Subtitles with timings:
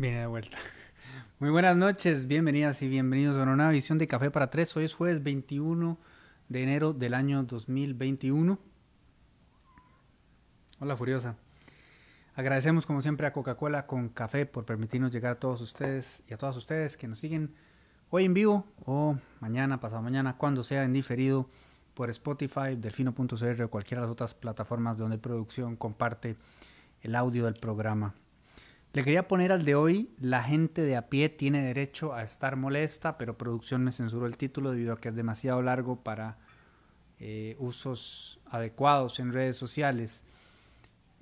[0.00, 0.56] Viene de vuelta.
[1.40, 4.74] Muy buenas noches, bienvenidas y bienvenidos a una nueva edición de Café para Tres.
[4.74, 5.98] Hoy es jueves 21
[6.48, 8.58] de enero del año 2021.
[10.78, 11.36] Hola Furiosa.
[12.34, 16.38] Agradecemos como siempre a Coca-Cola con café por permitirnos llegar a todos ustedes y a
[16.38, 17.54] todas ustedes que nos siguen
[18.08, 21.46] hoy en vivo o mañana, pasado mañana, cuando sea en diferido
[21.92, 26.36] por Spotify, delfino.cr o cualquiera de las otras plataformas donde producción comparte
[27.02, 28.14] el audio del programa.
[28.92, 32.56] Le quería poner al de hoy, la gente de a pie tiene derecho a estar
[32.56, 36.38] molesta, pero producción me censuró el título debido a que es demasiado largo para
[37.20, 40.24] eh, usos adecuados en redes sociales.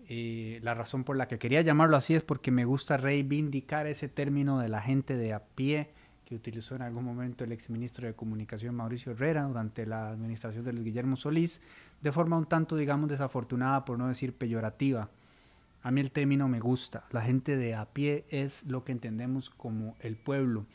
[0.09, 4.09] Eh, la razón por la que quería llamarlo así es porque me gusta reivindicar ese
[4.09, 5.91] término de la gente de a pie
[6.25, 10.73] que utilizó en algún momento el exministro de Comunicación Mauricio Herrera durante la administración de
[10.73, 11.61] Luis Guillermo Solís,
[12.00, 15.11] de forma un tanto, digamos, desafortunada, por no decir peyorativa.
[15.83, 17.05] A mí el término me gusta.
[17.11, 20.66] La gente de a pie es lo que entendemos como el pueblo.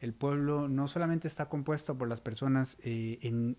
[0.00, 3.56] El pueblo no solamente está compuesto por las personas eh, en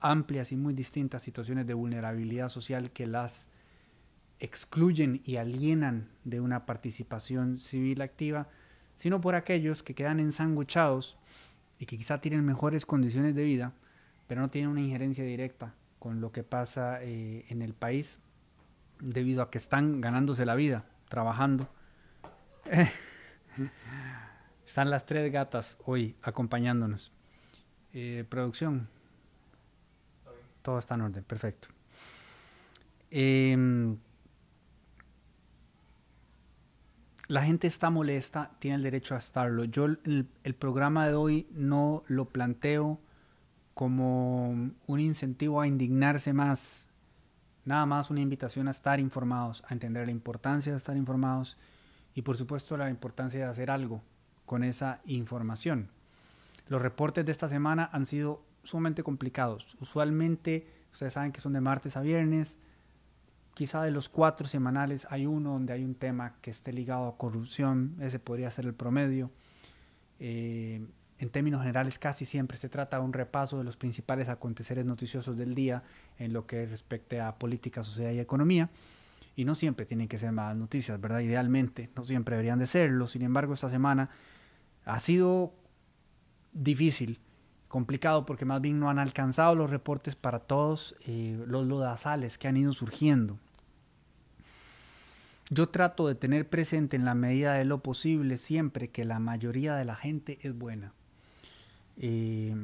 [0.00, 3.48] amplias y muy distintas situaciones de vulnerabilidad social que las
[4.40, 8.48] excluyen y alienan de una participación civil activa,
[8.96, 11.16] sino por aquellos que quedan ensanguchados
[11.78, 13.72] y que quizá tienen mejores condiciones de vida,
[14.26, 18.20] pero no tienen una injerencia directa con lo que pasa eh, en el país
[19.00, 21.68] debido a que están ganándose la vida, trabajando.
[24.66, 27.12] Están las tres gatas hoy acompañándonos.
[27.92, 28.88] Eh, producción.
[30.62, 31.68] Todo está en orden, perfecto.
[33.10, 33.96] Em,
[37.28, 39.64] la gente está molesta, tiene el derecho a estarlo.
[39.64, 42.98] Yo el, el, programa de hoy no lo planteo
[43.74, 44.48] como
[44.86, 46.88] un incentivo a indignarse más,
[47.64, 51.56] Nada más una invitación a estar informados, a entender la importancia de estar informados
[52.14, 54.02] y por supuesto la importancia de hacer algo
[54.44, 55.88] con esa información.
[56.68, 59.76] Los reportes de esta semana han sido sumamente complicados.
[59.80, 62.58] Usualmente, ustedes saben que son de martes a viernes.
[63.54, 67.16] Quizá de los cuatro semanales hay uno donde hay un tema que esté ligado a
[67.16, 67.96] corrupción.
[68.00, 69.30] Ese podría ser el promedio.
[70.18, 70.86] Eh,
[71.18, 75.36] en términos generales casi siempre se trata de un repaso de los principales aconteceres noticiosos
[75.36, 75.82] del día
[76.18, 78.70] en lo que respecte a política, sociedad y economía.
[79.36, 81.20] Y no siempre tienen que ser malas noticias, ¿verdad?
[81.20, 83.06] Idealmente, no siempre deberían de serlo.
[83.06, 84.10] Sin embargo, esta semana
[84.84, 85.54] ha sido
[86.52, 87.20] difícil,
[87.68, 92.48] complicado, porque más bien no han alcanzado los reportes para todos eh, los lodazales que
[92.48, 93.38] han ido surgiendo.
[95.50, 99.74] Yo trato de tener presente en la medida de lo posible siempre que la mayoría
[99.74, 100.92] de la gente es buena
[101.96, 102.54] eh,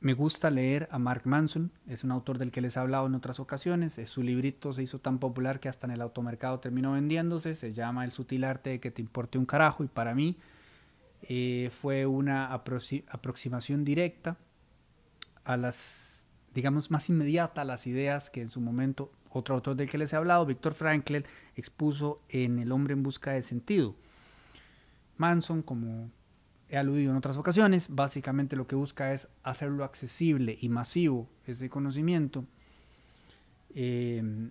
[0.00, 3.14] me gusta leer a Mark Manson, es un autor del que les he hablado en
[3.14, 4.00] otras ocasiones.
[4.04, 7.54] Su librito se hizo tan popular que hasta en el automercado terminó vendiéndose.
[7.54, 10.36] Se llama El sutil arte de que te importe un carajo y para mí
[11.22, 14.36] eh, fue una aproximación directa
[15.44, 19.90] a las, digamos, más inmediata a las ideas que en su momento otro autor del
[19.90, 21.16] que les he hablado, Víctor Frankl,
[21.56, 23.96] expuso en El hombre en busca de sentido.
[25.16, 26.10] Manson, como
[26.68, 31.70] he aludido en otras ocasiones, básicamente lo que busca es hacerlo accesible y masivo, ese
[31.70, 32.44] conocimiento,
[33.74, 34.50] em,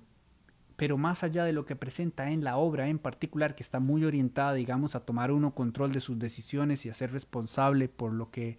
[0.78, 4.04] pero más allá de lo que presenta en la obra en particular, que está muy
[4.04, 8.32] orientada, digamos, a tomar uno control de sus decisiones y a ser responsable por lo
[8.32, 8.58] que,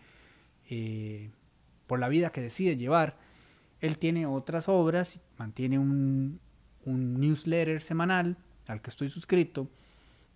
[0.69, 1.31] eh,
[1.87, 3.19] por la vida que decide llevar,
[3.81, 6.41] él tiene otras obras, mantiene un,
[6.85, 9.69] un newsletter semanal al que estoy suscrito,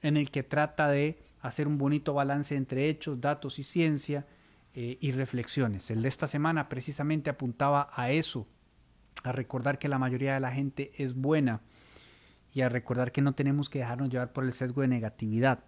[0.03, 4.27] en el que trata de hacer un bonito balance entre hechos, datos y ciencia
[4.75, 5.91] eh, y reflexiones.
[5.91, 8.47] El de esta semana precisamente apuntaba a eso,
[9.25, 11.61] a recordar que la mayoría de la gente es buena
[12.53, 15.65] y a recordar que no tenemos que dejarnos llevar por el sesgo de negatividad.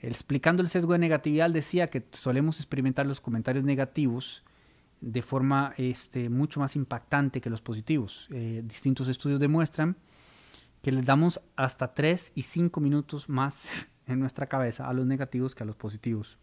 [0.00, 4.44] Explicando el sesgo de negatividad, decía que solemos experimentar los comentarios negativos
[5.00, 8.28] de forma este, mucho más impactante que los positivos.
[8.30, 9.96] Eh, distintos estudios demuestran
[10.86, 13.64] que les damos hasta 3 y 5 minutos más
[14.06, 16.38] en nuestra cabeza a los negativos que a los positivos.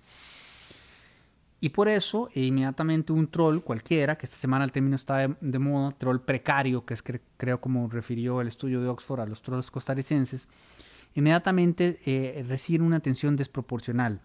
[1.61, 5.93] Y por eso, inmediatamente un troll cualquiera, que esta semana el término está de, moda,
[5.97, 7.01] troll precario, que es
[7.37, 10.49] creo como refirió el estudio de Oxford a los trolls costarricenses,
[11.15, 14.19] inmediatamente eh, recibe una atención desproporcional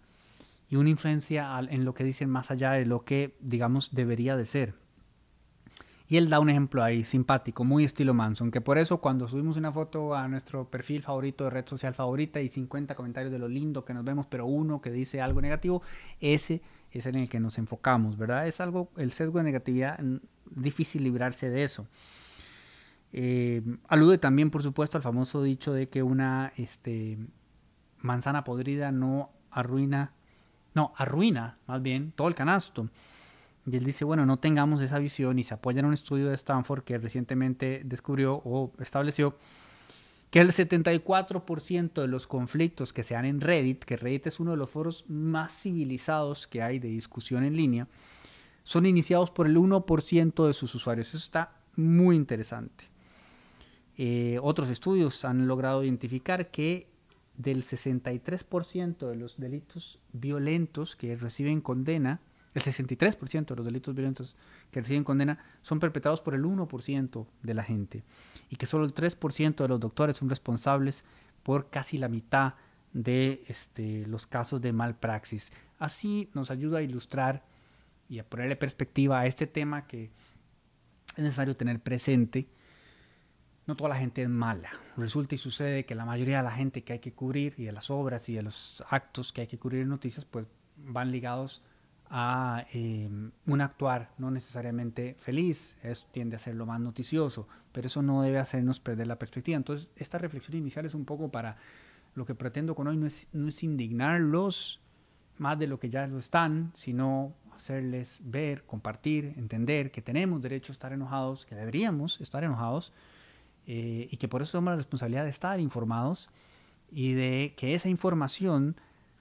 [0.69, 4.47] y una influencia en lo que dicen más allá de lo que, digamos, debería de
[4.47, 4.88] ser.
[6.11, 9.59] Y él da un ejemplo ahí simpático, muy estilo Manson, que por eso cuando subimos
[9.59, 13.47] una foto a nuestro perfil favorito de red social favorita y 50 comentarios de lo
[13.47, 15.83] lindo que nos vemos, pero uno que dice algo negativo,
[16.19, 16.63] ese
[16.93, 18.47] es en el que nos enfocamos, ¿verdad?
[18.47, 20.01] Es algo, el sesgo de negatividad,
[20.51, 21.87] difícil librarse de eso.
[23.13, 27.19] Eh, alude también, por supuesto, al famoso dicho de que una, este,
[27.99, 30.13] manzana podrida no arruina,
[30.75, 32.89] no, arruina más bien todo el canasto.
[33.71, 36.35] Y él dice, bueno, no tengamos esa visión y se apoya en un estudio de
[36.35, 39.37] Stanford que recientemente descubrió o estableció
[40.31, 44.53] que el 74% de los conflictos que se dan en Reddit, que Reddit es uno
[44.53, 47.89] de los foros más civilizados que hay de discusión en línea,
[48.65, 51.09] son iniciados por el 1% de sus usuarios.
[51.09, 52.85] Eso está muy interesante.
[53.97, 56.89] Eh, otros estudios han logrado identificar que
[57.37, 62.21] del 63% de los delitos violentos que reciben condena,
[62.59, 64.37] el 63% de los delitos violentos
[64.71, 68.05] que reciben condena son perpetrados por el 1% de la gente
[68.51, 71.05] y que solo el 3% de los doctores son responsables
[71.43, 72.55] por casi la mitad
[72.93, 75.53] de este, los casos de malpraxis.
[75.79, 77.45] Así nos ayuda a ilustrar
[78.09, 80.11] y a ponerle perspectiva a este tema que
[81.17, 82.49] es necesario tener presente.
[83.67, 84.71] No toda la gente es mala.
[84.97, 87.73] Resulta y sucede que la mayoría de la gente que hay que cubrir y de
[87.73, 90.47] las obras y de los actos que hay que cubrir en noticias, pues
[90.77, 91.63] van ligados
[92.11, 97.87] a em, un actuar no necesariamente feliz, eso tiende a ser lo más noticioso, pero
[97.87, 99.57] eso no debe hacernos perder la perspectiva.
[99.57, 101.57] Entonces, esta reflexión inicial es un poco para
[102.15, 104.81] lo que pretendo con hoy, no es, no es indignarlos
[105.37, 110.73] más de lo que ya lo están, sino hacerles ver, compartir, entender que tenemos derecho
[110.73, 112.93] a estar enojados, que deberíamos estar enojados
[113.67, 116.31] eh, y que por eso tenemos la responsabilidad de estar informados
[116.91, 118.77] y de que esa información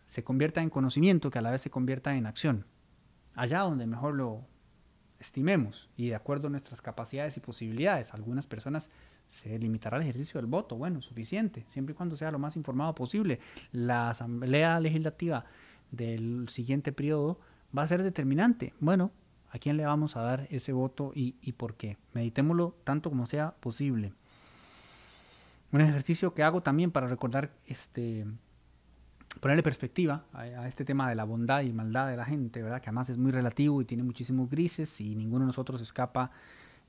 [0.06, 2.66] se convierta en conocimiento, que a la vez se convierta en acción
[3.38, 4.46] allá donde mejor lo
[5.20, 8.14] estimemos y de acuerdo a nuestras capacidades y posibilidades.
[8.14, 8.90] Algunas personas
[9.28, 12.94] se limitará el ejercicio del voto, bueno, suficiente, siempre y cuando sea lo más informado
[12.96, 13.40] posible.
[13.72, 15.46] La Asamblea Legislativa
[15.92, 17.40] del siguiente periodo
[17.78, 18.74] va a ser determinante.
[18.80, 19.12] Bueno,
[19.52, 21.98] ¿a quién le vamos a dar ese voto y, y por qué?
[22.14, 24.14] Meditémoslo tanto como sea posible.
[25.72, 28.26] Un ejercicio que hago también para recordar este,
[29.40, 32.82] ponerle perspectiva a, este tema de la bondad y maldad de la gente, ¿verdad?
[32.82, 36.32] Que además es muy relativo y tiene muchísimos grises y ninguno de nosotros escapa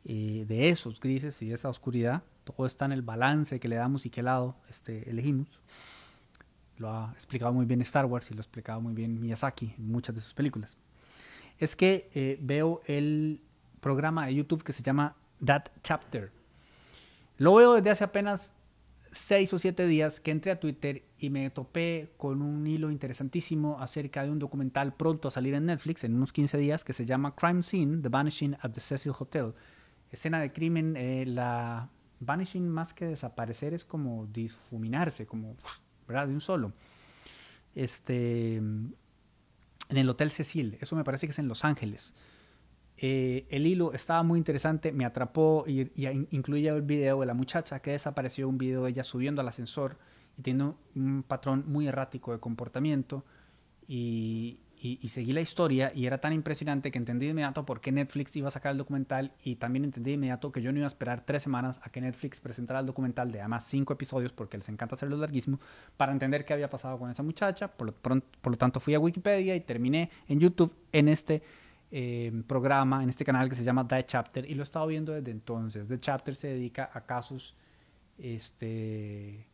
[0.05, 2.23] eh, de esos grises y de esa oscuridad.
[2.45, 5.49] Todo está en el balance que le damos y qué lado este, elegimos.
[6.78, 9.90] Lo ha explicado muy bien Star Wars y lo ha explicado muy bien Miyazaki en
[9.90, 10.76] muchas de sus películas.
[11.59, 13.40] Es que eh, veo el
[13.81, 16.31] programa de YouTube que se llama That Chapter.
[17.37, 18.52] Lo veo desde hace apenas
[19.12, 23.81] seis o siete días que entré a Twitter y me topé con un hilo interesantísimo
[23.81, 27.07] acerca de un documental pronto a salir en Netflix en unos 15 días que se
[27.07, 29.55] llama Crime Scene, The Vanishing at the Cecil Hotel.
[30.11, 35.57] Escena de crimen, eh, la vanishing más que desaparecer es como difuminarse, como,
[36.07, 36.29] ¿verdad?
[36.29, 36.73] De un solo.
[37.75, 38.95] Este, en
[39.88, 42.12] el Hotel Cecil, eso me parece que es en Los Ángeles.
[43.00, 45.88] Eh, el hilo estaba muy interesante, me atrapó y,
[46.31, 49.97] incluía el video de la muchacha que desapareció, un video de ella subiendo al ascensor
[50.37, 53.25] y tiene un patrón muy errático de comportamiento
[53.87, 54.59] y,
[55.09, 58.49] seguí la historia y era tan impresionante que entendí de inmediato por qué Netflix iba
[58.49, 61.25] a sacar el documental y también entendí de inmediato que yo no iba a esperar
[61.25, 64.97] tres semanas a que Netflix presentara el documental de además cinco episodios porque les encanta
[64.97, 65.61] hacerlo larguísimo
[65.97, 67.69] para entender qué había pasado con esa muchacha.
[67.69, 71.43] Por lo, por lo tanto fui a Wikipedia y terminé en YouTube en este
[71.90, 75.12] eh, programa en este canal que se llama The Chapter y lo he estado viendo
[75.12, 75.88] desde entonces.
[75.88, 77.54] The Chapter se dedica a casos
[78.18, 79.47] este,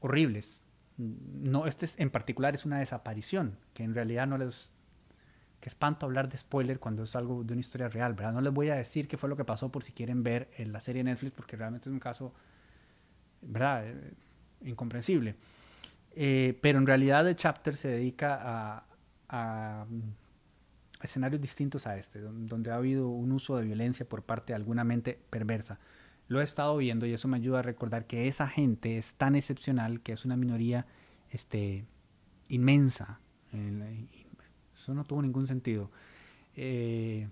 [0.00, 0.66] horribles.
[0.96, 4.72] No, este en particular es una desaparición, que en realidad no les...
[5.60, 8.34] Que espanto hablar de spoiler cuando es algo de una historia real, ¿verdad?
[8.34, 10.72] No les voy a decir qué fue lo que pasó por si quieren ver en
[10.72, 12.34] la serie Netflix, porque realmente es un caso,
[13.40, 13.88] ¿verdad?
[13.88, 14.12] Eh,
[14.64, 15.36] incomprensible.
[16.14, 18.84] Eh, pero en realidad The Chapter se dedica
[19.26, 19.86] a
[21.04, 24.84] escenarios distintos a este, donde ha habido un uso de violencia por parte de alguna
[24.84, 25.78] mente perversa.
[26.26, 29.36] Lo he estado viendo y eso me ayuda a recordar que esa gente es tan
[29.36, 30.86] excepcional que es una minoría
[31.30, 31.86] este,
[32.48, 33.20] inmensa.
[34.74, 35.90] Eso no tuvo ningún sentido.
[36.56, 37.28] Eh,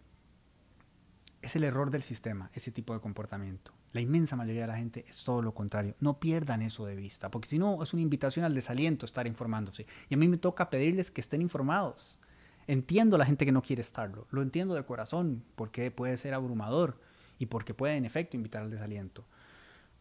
[1.41, 3.73] es el error del sistema, ese tipo de comportamiento.
[3.93, 5.97] La inmensa mayoría de la gente es todo lo contrario.
[6.01, 9.87] No pierdan eso de vista, porque si no es una invitación al desaliento estar informándose.
[10.09, 12.19] Y a mí me toca pedirles que estén informados.
[12.67, 16.35] Entiendo a la gente que no quiere estarlo, lo entiendo de corazón, porque puede ser
[16.35, 17.01] abrumador
[17.39, 19.25] y porque puede en efecto invitar al desaliento.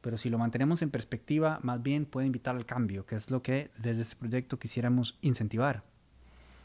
[0.02, 3.42] Pero si lo mantenemos en perspectiva, más bien puede invitar al cambio, que es lo
[3.42, 5.84] que desde este proyecto quisiéramos incentivar.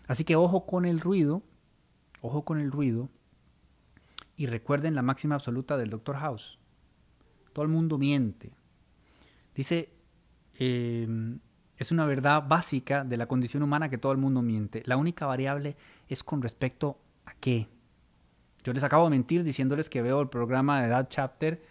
[0.06, 1.42] Así que ojo con el ruido,
[2.20, 3.08] ojo con el ruido,
[4.36, 6.16] y recuerden la máxima absoluta del Dr.
[6.16, 6.58] House.
[7.52, 8.52] Todo el mundo miente.
[9.54, 9.90] Dice
[10.58, 11.38] eh,
[11.76, 14.82] es una verdad básica de la condición humana que todo el mundo miente.
[14.86, 15.76] La única variable
[16.08, 17.68] es con respecto a qué.
[18.64, 21.62] Yo les acabo de mentir diciéndoles que veo el programa de That Chapter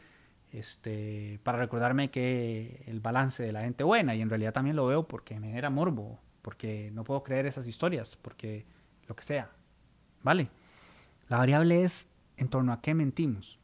[0.52, 4.86] este, para recordarme que el balance de la gente buena, y en realidad también lo
[4.86, 8.66] veo porque me genera morbo, porque no puedo creer esas historias, porque
[9.08, 9.52] lo que sea.
[10.24, 10.50] ¿Vale?
[11.28, 12.08] La variable es
[12.38, 13.60] en torno a qué mentimos.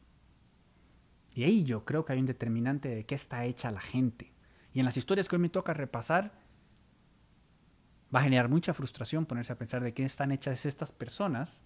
[1.34, 4.31] Y ahí yo creo que hay un determinante de qué está hecha la gente.
[4.72, 6.32] Y en las historias que hoy me toca repasar,
[8.14, 11.60] va a generar mucha frustración ponerse a pensar de qué están hechas estas personas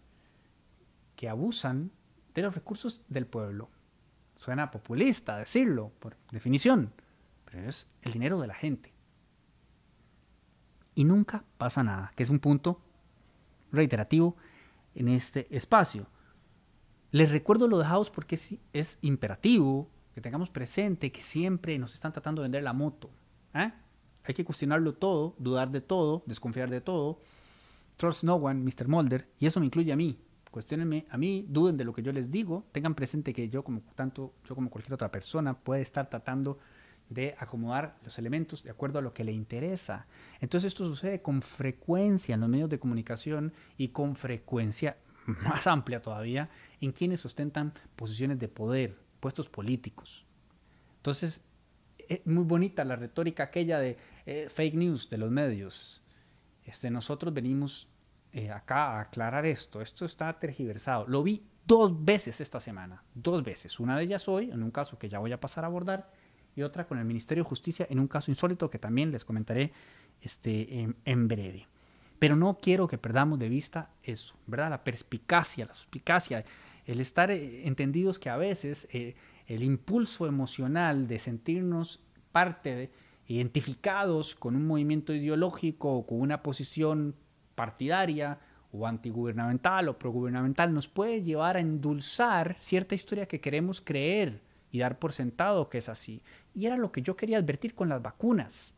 [1.14, 1.90] que abusan
[2.34, 3.70] de los recursos del pueblo.
[4.36, 6.92] Suena populista decirlo, por definición,
[7.44, 8.92] pero es el dinero de la gente.
[10.94, 12.80] Y nunca pasa nada, que es un punto
[13.72, 14.36] reiterativo
[14.94, 16.06] en este espacio.
[17.10, 21.92] Les recuerdo lo de House porque es, es imperativo que tengamos presente que siempre nos
[21.92, 23.10] están tratando de vender la moto.
[23.52, 23.70] ¿eh?
[24.24, 27.18] Hay que cuestionarlo todo, dudar de todo, desconfiar de todo.
[27.98, 28.88] Trust no one, Mr.
[28.88, 30.18] Mulder, y eso me incluye a mí.
[30.50, 33.82] Cuestionenme a mí, duden de lo que yo les digo, tengan presente que yo como
[33.94, 36.60] tanto yo como cualquier otra persona puede estar tratando
[37.10, 40.06] de acomodar los elementos de acuerdo a lo que le interesa.
[40.40, 44.96] Entonces esto sucede con frecuencia en los medios de comunicación y con frecuencia
[45.26, 46.48] más amplia todavía
[46.80, 50.26] en quienes ostentan posiciones de poder, puestos políticos.
[50.96, 51.42] Entonces,
[52.08, 53.96] es muy bonita la retórica aquella de
[54.26, 56.02] eh, fake news de los medios.
[56.64, 57.88] Este, nosotros venimos
[58.32, 59.80] eh, acá a aclarar esto.
[59.80, 61.06] Esto está tergiversado.
[61.06, 63.02] Lo vi dos veces esta semana.
[63.14, 63.80] Dos veces.
[63.80, 66.10] Una de ellas hoy, en un caso que ya voy a pasar a abordar,
[66.56, 69.72] y otra con el Ministerio de Justicia en un caso insólito que también les comentaré
[70.22, 71.68] este, en, breve.
[72.18, 74.70] Pero no quiero que perdamos de vista eso, ¿verdad?
[74.70, 76.44] La perspicacia, la suspicacia,
[76.86, 82.00] el estar eh, entendidos que a veces el impulso emocional de sentirnos
[82.32, 82.90] parte de,
[83.28, 87.14] identificados con un movimiento ideológico o con una posición
[87.54, 88.38] partidaria
[88.72, 94.80] o antigubernamental o progubernamental nos puede llevar a endulzar cierta historia que queremos creer y
[94.80, 96.22] dar por sentado que es así.
[96.54, 98.74] Y era lo que yo quería advertir con las vacunas.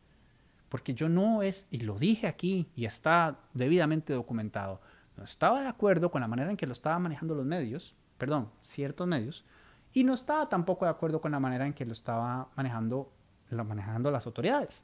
[0.69, 4.81] Porque yo no es, y lo dije aquí y está debidamente documentado,
[5.19, 8.49] no estaba de acuerdo con la manera en que lo estaban manejando los medios, perdón,
[8.61, 9.45] ciertos medios,
[9.93, 13.11] y no estaba tampoco de acuerdo con la manera en que lo estaba manejando,
[13.51, 14.83] manejando las autoridades.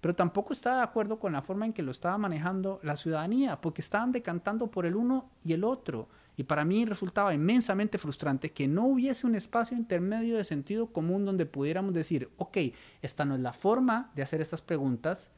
[0.00, 3.60] Pero tampoco estaba de acuerdo con la forma en que lo estaba manejando la ciudadanía,
[3.60, 6.08] porque estaban decantando por el uno y el otro.
[6.36, 11.24] Y para mí resultaba inmensamente frustrante que no hubiese un espacio intermedio de sentido común
[11.24, 12.58] donde pudiéramos decir, ok,
[13.02, 15.30] esta no es la forma de hacer estas preguntas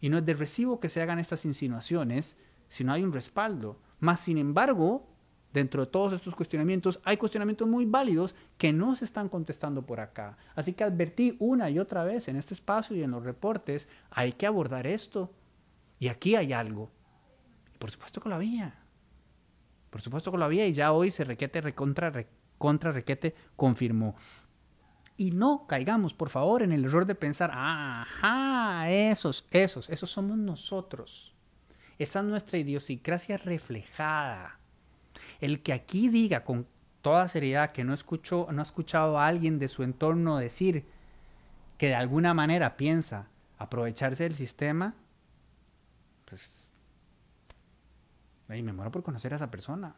[0.00, 2.36] y no es de recibo que se hagan estas insinuaciones,
[2.70, 3.78] sino hay un respaldo.
[3.98, 5.06] Más sin embargo,
[5.52, 10.00] dentro de todos estos cuestionamientos, hay cuestionamientos muy válidos que no se están contestando por
[10.00, 10.38] acá.
[10.54, 14.32] Así que advertí una y otra vez en este espacio y en los reportes, hay
[14.32, 15.34] que abordar esto.
[15.98, 16.90] Y aquí hay algo.
[17.78, 18.74] Por supuesto que lo había.
[19.90, 24.14] Por supuesto que lo había y ya hoy se requete, recontra, recontra, requete, confirmó.
[25.16, 30.38] Y no caigamos, por favor, en el error de pensar, ajá, esos, esos, esos somos
[30.38, 31.34] nosotros.
[32.00, 34.58] Esa es nuestra idiosincrasia reflejada
[35.40, 36.66] el que aquí diga con
[37.02, 40.86] toda seriedad que no, escuchó, no ha escuchado a alguien de su entorno decir
[41.78, 43.28] que de alguna manera piensa
[43.58, 44.94] aprovecharse del sistema,
[46.26, 46.50] pues
[48.48, 49.94] me muero por conocer a esa persona.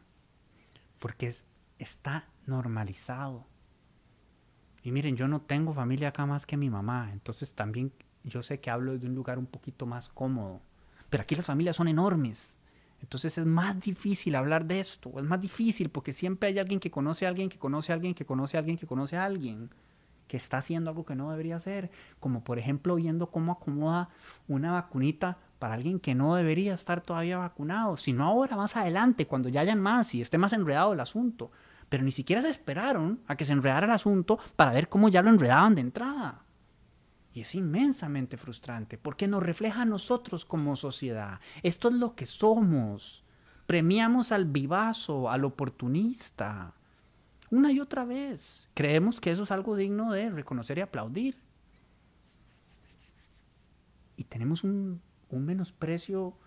[0.99, 1.33] Porque
[1.79, 3.45] está normalizado.
[4.83, 7.93] Y miren, yo no tengo familia acá más que mi mamá, entonces también
[8.23, 10.61] yo sé que hablo de un lugar un poquito más cómodo.
[11.13, 12.57] Pero aquí las familias son enormes.
[12.99, 16.89] Entonces es más difícil hablar de esto, es más difícil porque siempre hay alguien que
[16.89, 19.69] conoce a alguien, que conoce a alguien, que conoce a alguien, que conoce a alguien,
[20.27, 24.09] que está haciendo algo que no debería hacer, como por ejemplo viendo cómo acomoda
[24.47, 29.49] una vacunita para alguien que no debería estar todavía vacunado, sino ahora, más adelante, cuando
[29.49, 31.51] ya hayan más y esté más enredado el asunto.
[31.89, 35.21] Pero ni siquiera se esperaron a que se enredara el asunto para ver cómo ya
[35.21, 36.42] lo enredaban de entrada.
[37.33, 41.39] Y es inmensamente frustrante porque nos refleja a nosotros como sociedad.
[41.63, 43.23] Esto es lo que somos.
[43.65, 46.73] Premiamos al vivazo, al oportunista.
[47.49, 48.69] Una y otra vez.
[48.75, 51.37] Creemos que eso es algo digno de reconocer y aplaudir.
[54.15, 56.37] Y tenemos un, un menosprecio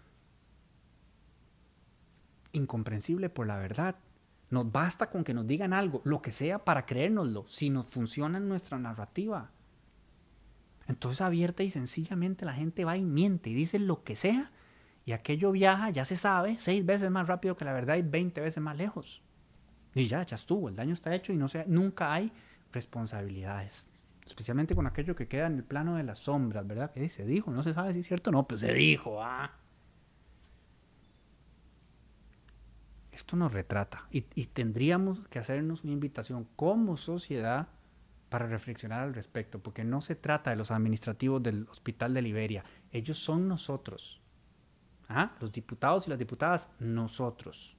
[2.52, 3.97] incomprensible por la verdad.
[4.50, 8.38] Nos basta con que nos digan algo, lo que sea, para creérnoslo, si nos funciona
[8.38, 9.50] en nuestra narrativa.
[10.88, 14.52] Entonces abierta y sencillamente la gente va y miente y dice lo que sea
[15.05, 18.40] y aquello viaja, ya se sabe, seis veces más rápido que la verdad y veinte
[18.40, 19.23] veces más lejos.
[19.95, 22.33] Y ya, ya estuvo, el daño está hecho y no sea, nunca hay
[22.73, 23.87] responsabilidades.
[24.26, 26.93] Especialmente con aquello que queda en el plano de las sombras, ¿verdad?
[26.93, 29.52] Que se dijo, no se sabe si es cierto o no, pero se dijo, ah.
[33.12, 37.69] Esto nos retrata y tendríamos que hacernos una invitación como sociedad
[38.28, 42.64] para reflexionar al respecto, porque no se trata de los administrativos del Hospital de Liberia,
[42.90, 44.21] ellos son nosotros.
[45.09, 45.37] ¿Ah?
[45.40, 47.76] Los diputados y las diputadas, nosotros.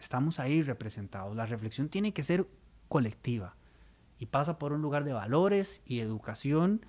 [0.00, 1.36] Estamos ahí representados.
[1.36, 2.46] La reflexión tiene que ser
[2.88, 3.56] colectiva
[4.18, 6.84] y pasa por un lugar de valores y educación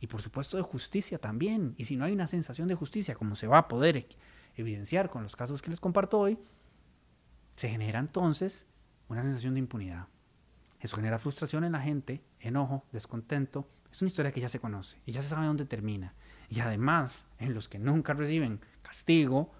[0.00, 1.74] y por supuesto de justicia también.
[1.76, 4.06] Y si no hay una sensación de justicia, como se va a poder
[4.56, 6.38] evidenciar con los casos que les comparto hoy,
[7.56, 8.66] se genera entonces
[9.08, 10.08] una sensación de impunidad.
[10.80, 13.68] Eso genera frustración en la gente, enojo, descontento.
[13.90, 16.14] Es una historia que ya se conoce y ya se sabe dónde termina.
[16.48, 19.52] Y además, en los que nunca reciben castigo,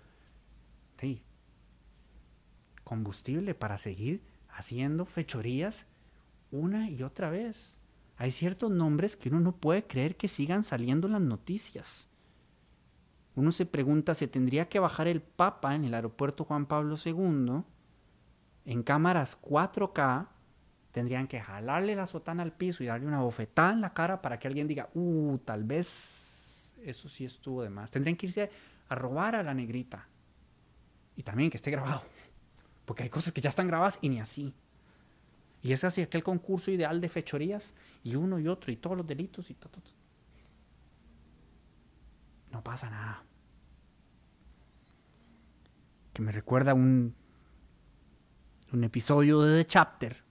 [2.88, 5.86] combustible para seguir haciendo fechorías
[6.50, 7.76] una y otra vez.
[8.16, 12.08] Hay ciertos nombres que uno no puede creer que sigan saliendo en las noticias.
[13.36, 17.62] Uno se pregunta, ¿se tendría que bajar el Papa en el aeropuerto Juan Pablo II?
[18.64, 20.28] En cámaras 4K
[20.92, 24.38] tendrían que jalarle la sotana al piso y darle una bofetada en la cara para
[24.38, 27.90] que alguien diga, uh, tal vez eso sí estuvo de más.
[27.90, 28.50] Tendrían que irse
[28.88, 30.08] a robar a la negrita.
[31.16, 32.02] Y también que esté grabado.
[32.84, 34.54] Porque hay cosas que ya están grabadas y ni así.
[35.62, 37.74] Y es así aquel concurso ideal de fechorías
[38.04, 39.70] y uno y otro y todos los delitos y todo.
[39.70, 39.82] todo.
[42.52, 43.24] No pasa nada.
[46.12, 47.14] Que me recuerda un,
[48.72, 50.27] un episodio de The Chapter,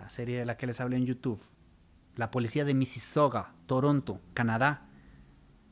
[0.00, 1.42] la serie de la que les hablé en YouTube.
[2.14, 4.88] La policía de Mississauga, Toronto, Canadá.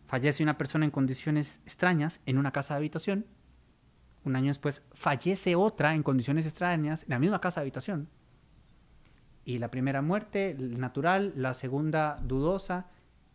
[0.07, 3.27] Fallece una persona en condiciones extrañas en una casa de habitación
[4.25, 8.09] un año después, fallece otra en condiciones extrañas en la misma casa de habitación.
[9.45, 12.87] Y la primera muerte natural, la segunda dudosa,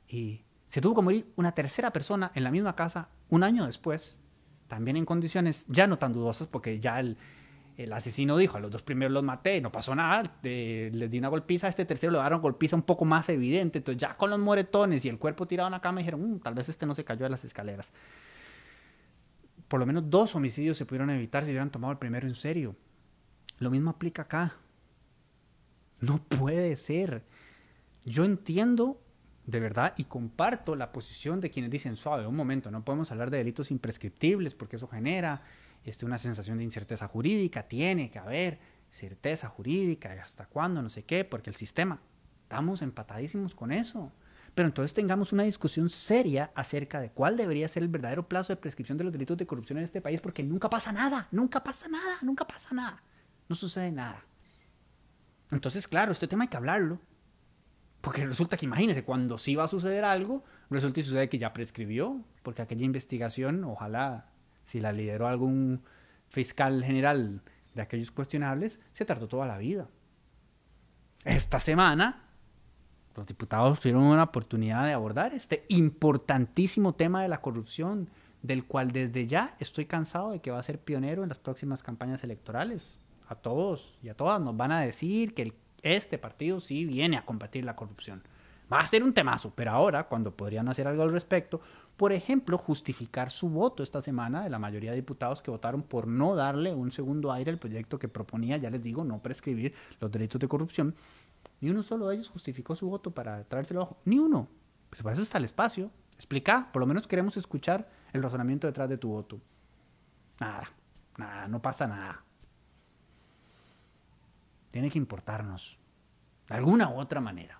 [0.08, 4.19] y se tuvo que morir una tercera persona en la misma casa un año después,
[4.67, 7.17] también en condiciones ya no tan dudosas, porque ya el,
[7.93, 11.67] asesino dijo, a los dos primeros los maté, no pasó nada, les di una golpiza,
[11.67, 15.05] a este tercero le dieron golpiza un poco más evidente, entonces ya con los moretones
[15.05, 17.23] y el cuerpo tirado en la cama dijeron, mm, tal vez este no se cayó
[17.23, 17.91] de las escaleras
[19.69, 22.75] por lo menos dos homicidios se pudieron evitar si hubieran tomado el primero en serio.
[23.59, 24.55] Lo mismo aplica acá.
[26.01, 27.23] No puede ser.
[28.03, 28.99] Yo entiendo
[29.45, 33.29] de verdad y comparto la posición de quienes dicen suave, un momento, no podemos hablar
[33.29, 35.43] de delitos imprescriptibles porque eso genera
[35.83, 38.59] este, una sensación de incerteza jurídica, tiene que haber
[38.91, 42.01] certeza jurídica, hasta cuándo, no sé qué, porque el sistema,
[42.43, 44.11] estamos empatadísimos con eso.
[44.55, 48.57] Pero entonces tengamos una discusión seria acerca de cuál debería ser el verdadero plazo de
[48.57, 51.87] prescripción de los delitos de corrupción en este país, porque nunca pasa nada, nunca pasa
[51.87, 53.01] nada, nunca pasa nada.
[53.47, 54.23] No sucede nada.
[55.51, 56.99] Entonces, claro, este tema hay que hablarlo.
[58.01, 61.51] Porque resulta que imagínense, cuando sí va a suceder algo, resulta y sucede que ya
[61.51, 64.29] prescribió, porque aquella investigación, ojalá,
[64.69, 65.82] si la lideró algún
[66.29, 67.41] fiscal general
[67.73, 69.88] de aquellos cuestionables, se tardó toda la vida.
[71.25, 72.29] Esta semana
[73.15, 78.10] los diputados tuvieron una oportunidad de abordar este importantísimo tema de la corrupción,
[78.43, 81.84] del cual desde ya estoy cansado de que va a ser pionero en las próximas
[81.84, 82.97] campañas electorales.
[83.27, 87.25] A todos y a todas nos van a decir que este partido sí viene a
[87.25, 88.23] combatir la corrupción.
[88.71, 91.60] Va a ser un temazo, pero ahora, cuando podrían hacer algo al respecto,
[91.99, 96.07] por ejemplo, justificar su voto esta semana de la mayoría de diputados que votaron por
[96.07, 100.09] no darle un segundo aire al proyecto que proponía, ya les digo, no prescribir los
[100.09, 100.95] delitos de corrupción,
[101.59, 103.97] ni uno solo de ellos justificó su voto para traérselo abajo.
[104.05, 104.47] Ni uno.
[104.89, 105.91] Pues para eso está el espacio.
[106.15, 109.41] Explica, por lo menos queremos escuchar el razonamiento detrás de tu voto.
[110.39, 110.71] Nada,
[111.17, 112.23] nada, no pasa nada.
[114.71, 115.77] Tiene que importarnos,
[116.47, 117.59] de alguna u otra manera,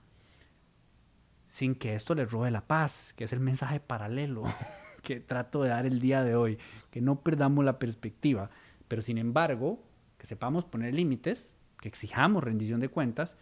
[1.50, 4.44] sin que esto le robe la paz, que es el mensaje paralelo
[5.02, 6.58] que trato de dar el día de hoy,
[6.92, 8.50] que no perdamos la perspectiva,
[8.88, 9.84] pero sin embargo,
[10.18, 13.36] que sepamos poner límites, que exijamos rendición de cuentas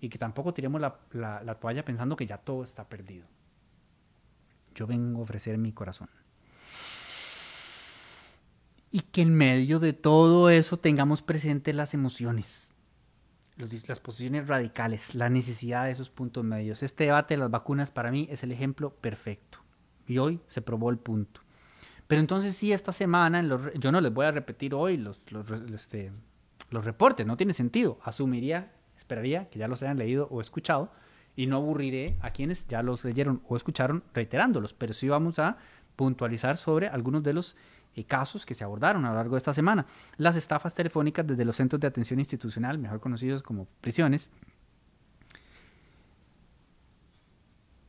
[0.00, 3.26] y que tampoco tiremos la, toalla pensando que ya todo está perdido.
[4.74, 6.08] Yo vengo a ofrecer mi corazón.
[8.90, 12.72] Y que en medio de todo eso tengamos presentes las emociones,
[13.56, 16.82] las posiciones radicales, la necesidad de esos puntos medios.
[16.82, 19.58] Este debate de las vacunas para mí es el ejemplo perfecto.
[20.06, 21.40] Y hoy se probó el punto.
[22.06, 23.42] Pero entonces sí, esta semana,
[23.78, 25.20] yo no les voy a repetir hoy los,
[25.74, 26.12] este,
[26.70, 27.98] los reportes, no tiene sentido.
[28.02, 30.90] Asumiría esperaría que ya los hayan leído o escuchado
[31.36, 35.56] y no aburriré a quienes ya los leyeron o escucharon reiterándolos, pero sí vamos a
[35.96, 37.56] puntualizar sobre algunos de los
[38.06, 39.86] casos que se abordaron a lo largo de esta semana.
[40.16, 44.30] Las estafas telefónicas desde los centros de atención institucional, mejor conocidos como prisiones.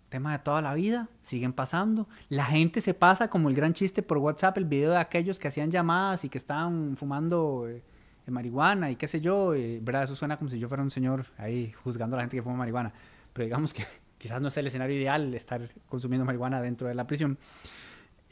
[0.10, 2.08] Tema de toda la vida, siguen pasando.
[2.30, 5.48] La gente se pasa como el gran chiste por WhatsApp, el video de aquellos que
[5.48, 7.68] hacían llamadas y que estaban fumando...
[7.68, 7.84] Eh,
[8.32, 10.04] marihuana y qué sé yo, eh, ¿verdad?
[10.04, 12.56] Eso suena como si yo fuera un señor ahí juzgando a la gente que fuma
[12.56, 12.94] marihuana,
[13.34, 13.86] pero digamos que
[14.18, 17.38] quizás no es el escenario ideal estar consumiendo marihuana dentro de la prisión.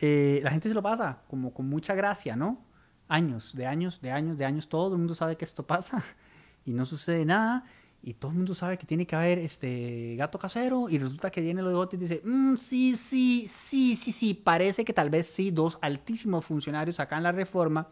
[0.04, 2.66] Eh, la gente se lo pasa como con mucha gracia, ¿no?
[3.08, 6.04] Años, de años, de años, de años, todo el mundo sabe que esto pasa
[6.66, 7.64] y no sucede nada
[8.04, 11.40] y todo el mundo sabe que tiene que haber este gato casero y resulta que
[11.40, 15.28] viene los gotes y dice, mm, sí, sí, sí, sí, sí, parece que tal vez
[15.28, 17.88] sí, dos altísimos funcionarios acá en la reforma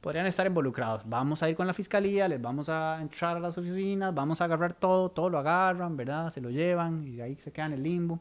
[0.00, 1.02] podrían estar involucrados.
[1.06, 4.44] Vamos a ir con la fiscalía, les vamos a entrar a las oficinas, vamos a
[4.44, 6.30] agarrar todo, todo lo agarran, ¿verdad?
[6.30, 8.20] Se lo llevan y ahí se quedan en el limbo,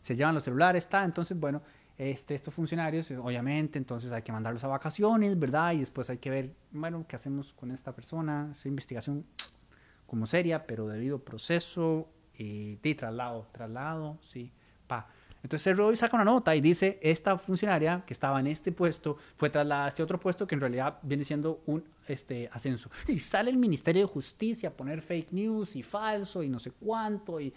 [0.00, 1.62] se llevan los celulares, está, entonces, bueno,
[1.98, 5.74] este, estos funcionarios, obviamente, entonces hay que mandarlos a vacaciones, ¿verdad?
[5.74, 9.26] Y después hay que ver, bueno, qué hacemos con esta persona, esa investigación
[10.06, 14.50] como seria, pero debido proceso y de traslado, traslado, sí,
[14.86, 15.08] pa.
[15.42, 19.50] Entonces Roy saca una nota y dice, esta funcionaria que estaba en este puesto fue
[19.50, 22.90] trasladada a este otro puesto que en realidad viene siendo un este, ascenso.
[23.08, 26.72] Y sale el Ministerio de Justicia a poner fake news y falso y no sé
[26.72, 27.52] cuánto y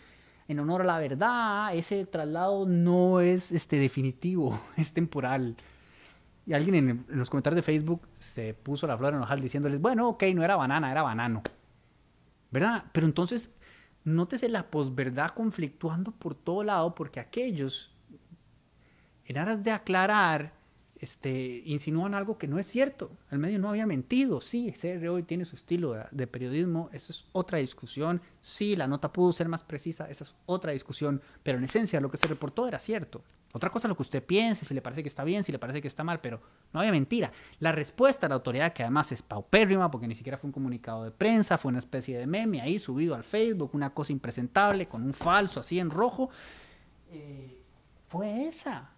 [0.47, 5.55] en honor a la verdad, ese traslado no es este, definitivo, es temporal.
[6.45, 10.09] Y alguien en, los comentarios de Facebook se puso la flor en ojal diciéndoles, bueno,
[10.09, 11.41] ok, no era banana, era banano.
[12.51, 12.85] ¿Verdad?
[12.91, 13.49] Pero entonces,
[14.03, 17.95] nótese la posverdad conflictuando por todo lado porque aquellos,
[19.25, 20.53] en aras de aclarar,
[21.03, 23.11] este, insinúan algo que no es cierto.
[23.29, 24.39] El medio no había mentido.
[24.39, 26.89] Sí, CR hoy tiene su estilo de, periodismo.
[26.93, 28.21] Eso es otra discusión.
[28.39, 30.09] Sí, la nota pudo ser más precisa.
[30.09, 31.21] Esa es otra discusión.
[31.43, 33.21] Pero en esencia lo que se reportó era cierto.
[33.51, 35.59] Otra cosa es lo que usted piense, si le parece que está bien, si le
[35.59, 37.31] parece que está mal, pero no había mentira.
[37.59, 41.03] La respuesta de la autoridad, que además es paupérrima, porque ni siquiera fue un comunicado
[41.03, 45.03] de prensa, fue una especie de meme ahí subido al Facebook, una cosa impresentable, con
[45.03, 46.31] un falso así en rojo,
[47.11, 47.61] eh,
[48.07, 48.92] fue esa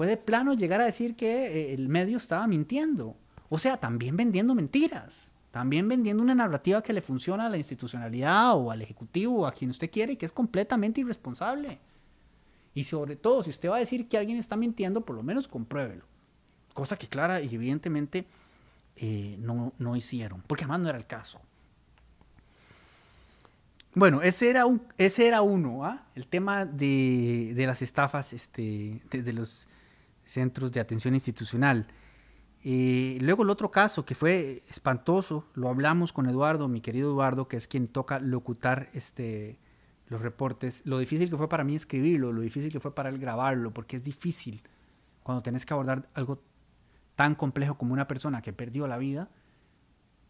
[0.00, 3.18] fue de plano llegar a decir que eh, el medio estaba mintiendo.
[3.50, 5.30] O sea, también vendiendo mentiras.
[5.50, 9.52] También vendiendo una narrativa que le funciona a la institucionalidad o al ejecutivo o a
[9.52, 11.78] quien usted quiere, que es completamente irresponsable.
[12.72, 15.46] Y sobre todo, si usted va a decir que alguien está mintiendo, por lo menos
[15.46, 16.06] compruébelo.
[16.72, 18.24] Cosa que clara y evidentemente
[18.96, 21.42] eh, no, no, hicieron, porque además no era el caso.
[23.94, 26.06] Bueno, ese era, un, ese era uno, ¿ah?
[26.14, 29.66] el tema de, de, las estafas, este, de los
[30.30, 31.86] centros de atención institucional.
[32.62, 37.48] y luego el otro caso que fue espantoso, lo hablamos con Eduardo, mi querido Eduardo,
[37.48, 39.58] que es quien toca locutar este,
[40.08, 43.18] los reportes, lo difícil que fue para mí escribirlo, lo difícil que fue para él
[43.18, 44.62] grabarlo, porque es difícil
[45.22, 46.42] cuando tenés que abordar algo
[47.16, 49.30] tan complejo como una persona que perdió la vida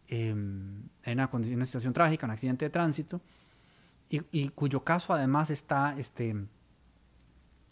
[0.07, 3.21] em, en, una, en, una, situación trágica, un accidente de tránsito,
[4.09, 5.95] y, y cuyo caso además está...
[5.97, 6.47] Este,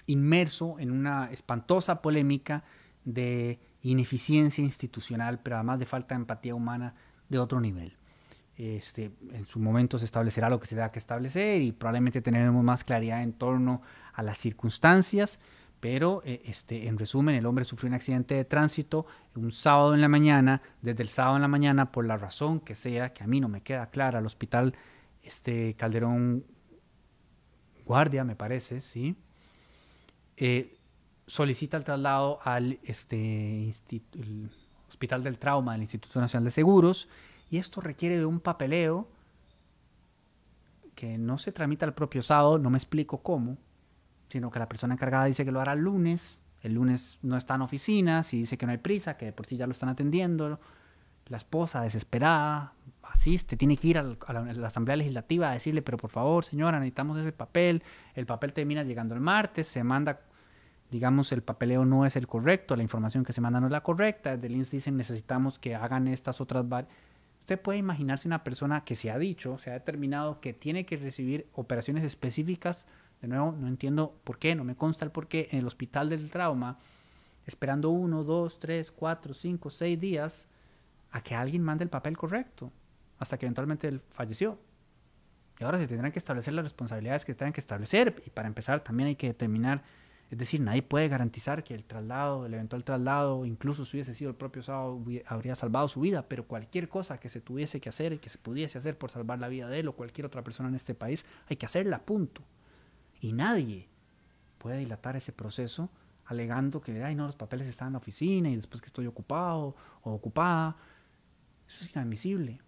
[0.09, 2.63] inmerso en una espantosa polémica
[3.05, 6.95] de ineficiencia institucional, pero además de falta de empatía humana
[7.29, 7.95] de otro nivel.
[8.57, 12.63] Este, en su momento se establecerá lo que se da que establecer y probablemente tendremos
[12.63, 13.81] más claridad en torno
[14.13, 15.39] a las circunstancias,
[15.79, 20.01] pero eh, este, en resumen, el hombre sufrió un accidente de tránsito un sábado en
[20.01, 23.27] la mañana, desde el sábado en la mañana, por la razón que sea, que a
[23.27, 24.73] mí no me queda clara, al hospital
[25.23, 26.43] este, Calderón
[27.85, 29.15] Guardia, me parece, ¿sí?
[30.41, 30.77] Eh,
[31.27, 33.73] solicita el traslado al este,
[34.87, 37.09] Hospital del Trauma del Instituto Nacional de Seguros
[37.51, 39.09] y esto requiere de un papeleo
[40.95, 43.57] que no se tramita el propio sábado, no me explico cómo,
[44.29, 47.55] sino que la persona encargada dice que lo hará el lunes, el lunes no está
[47.55, 50.57] en oficinas y dice que no hay prisa, que por sí ya lo están atendiendo,
[51.27, 52.73] la esposa desesperada
[53.03, 57.17] asiste, tiene que ir a la, Asamblea Legislativa a decirle, pero por favor señora, necesitamos
[57.17, 57.83] ese papel,
[58.15, 60.21] el papel termina llegando el martes, se manda
[60.91, 63.83] digamos, el papeleo no es el correcto, la información que se manda no es la
[63.83, 66.65] correcta, desde el INS dicen necesitamos que hagan estas otras
[67.41, 70.97] Usted puede imaginarse una persona que se ha dicho, se ha determinado que tiene que
[70.97, 72.85] recibir operaciones específicas,
[73.21, 76.09] de nuevo, no entiendo por qué, no me consta el por qué, en el hospital
[76.09, 76.77] del trauma,
[77.47, 80.47] esperando uno, dos, tres, cuatro, cinco, seis días
[81.11, 82.71] a que alguien mande el papel correcto,
[83.17, 84.59] hasta que eventualmente él falleció.
[85.59, 88.83] Y ahora se tendrán que establecer las responsabilidades que tengan que establecer, y para empezar
[88.83, 89.83] también hay que determinar
[90.29, 94.29] es decir, nadie puede garantizar que el traslado, el eventual traslado, incluso si hubiese sido
[94.29, 98.13] el propio sábado, habría salvado su vida, pero cualquier cosa que se tuviese que hacer
[98.13, 100.69] y que se pudiese hacer por salvar la vida de él o cualquier otra persona
[100.69, 102.43] en este país, hay que hacerla, punto.
[103.21, 103.87] Y nadie
[104.59, 105.89] puede dilatar ese proceso
[106.25, 109.75] alegando que, ay, no, los papeles están en la oficina y después que estoy ocupado
[110.03, 110.77] o ocupada.
[111.67, 112.61] Eso es inadmisible.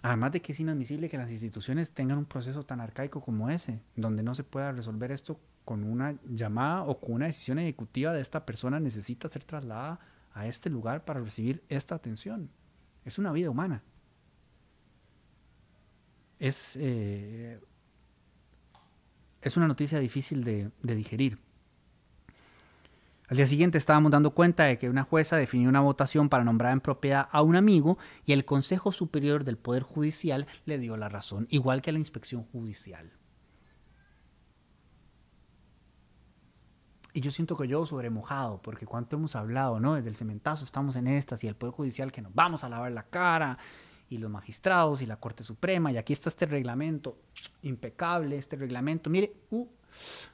[0.00, 3.82] Además de que es inadmisible que las instituciones tengan un proceso tan arcaico como ese,
[3.96, 8.20] donde no se pueda resolver esto con una llamada o con una decisión ejecutiva de
[8.20, 10.00] esta persona necesita ser trasladada
[10.34, 12.50] a este lugar para recibir esta atención.
[13.04, 13.82] Es una vida humana.
[16.38, 17.60] Es, eh,
[19.40, 21.38] es una noticia difícil de, de digerir.
[23.28, 26.72] Al día siguiente estábamos dando cuenta de que una jueza definió una votación para nombrar
[26.72, 27.96] en propiedad a un amigo
[28.26, 31.98] y el Consejo Superior del Poder Judicial le dio la razón, igual que a la
[31.98, 33.10] inspección judicial.
[37.14, 39.94] Y yo siento que yo sobremojado, porque cuánto hemos hablado, ¿no?
[39.94, 42.90] Desde el cementazo estamos en estas y el Poder Judicial que nos vamos a lavar
[42.92, 43.58] la cara
[44.08, 47.18] y los magistrados y la Corte Suprema y aquí está este reglamento
[47.62, 49.10] impecable, este reglamento.
[49.10, 49.66] Mire, uh,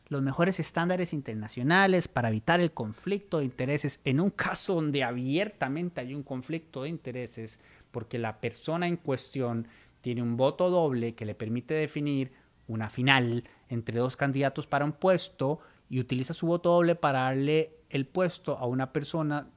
[0.09, 6.01] los mejores estándares internacionales para evitar el conflicto de intereses en un caso donde abiertamente
[6.01, 7.59] hay un conflicto de intereses
[7.91, 9.67] porque la persona en cuestión
[10.01, 12.33] tiene un voto doble que le permite definir
[12.67, 17.79] una final entre dos candidatos para un puesto y utiliza su voto doble para darle
[17.91, 19.49] el puesto a una persona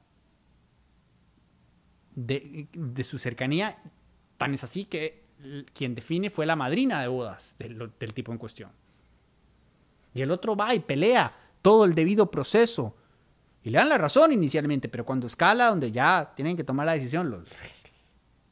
[2.14, 2.68] de,
[3.04, 3.78] su cercanía,
[4.38, 5.22] tan es así que
[5.72, 8.70] quien define fue la madrina de bodas del, tipo en cuestión.
[10.14, 12.96] Y el otro va y pelea todo el debido proceso.
[13.62, 16.92] Y le dan la razón inicialmente, pero cuando escala, donde ya tienen que tomar la
[16.92, 17.48] decisión, los,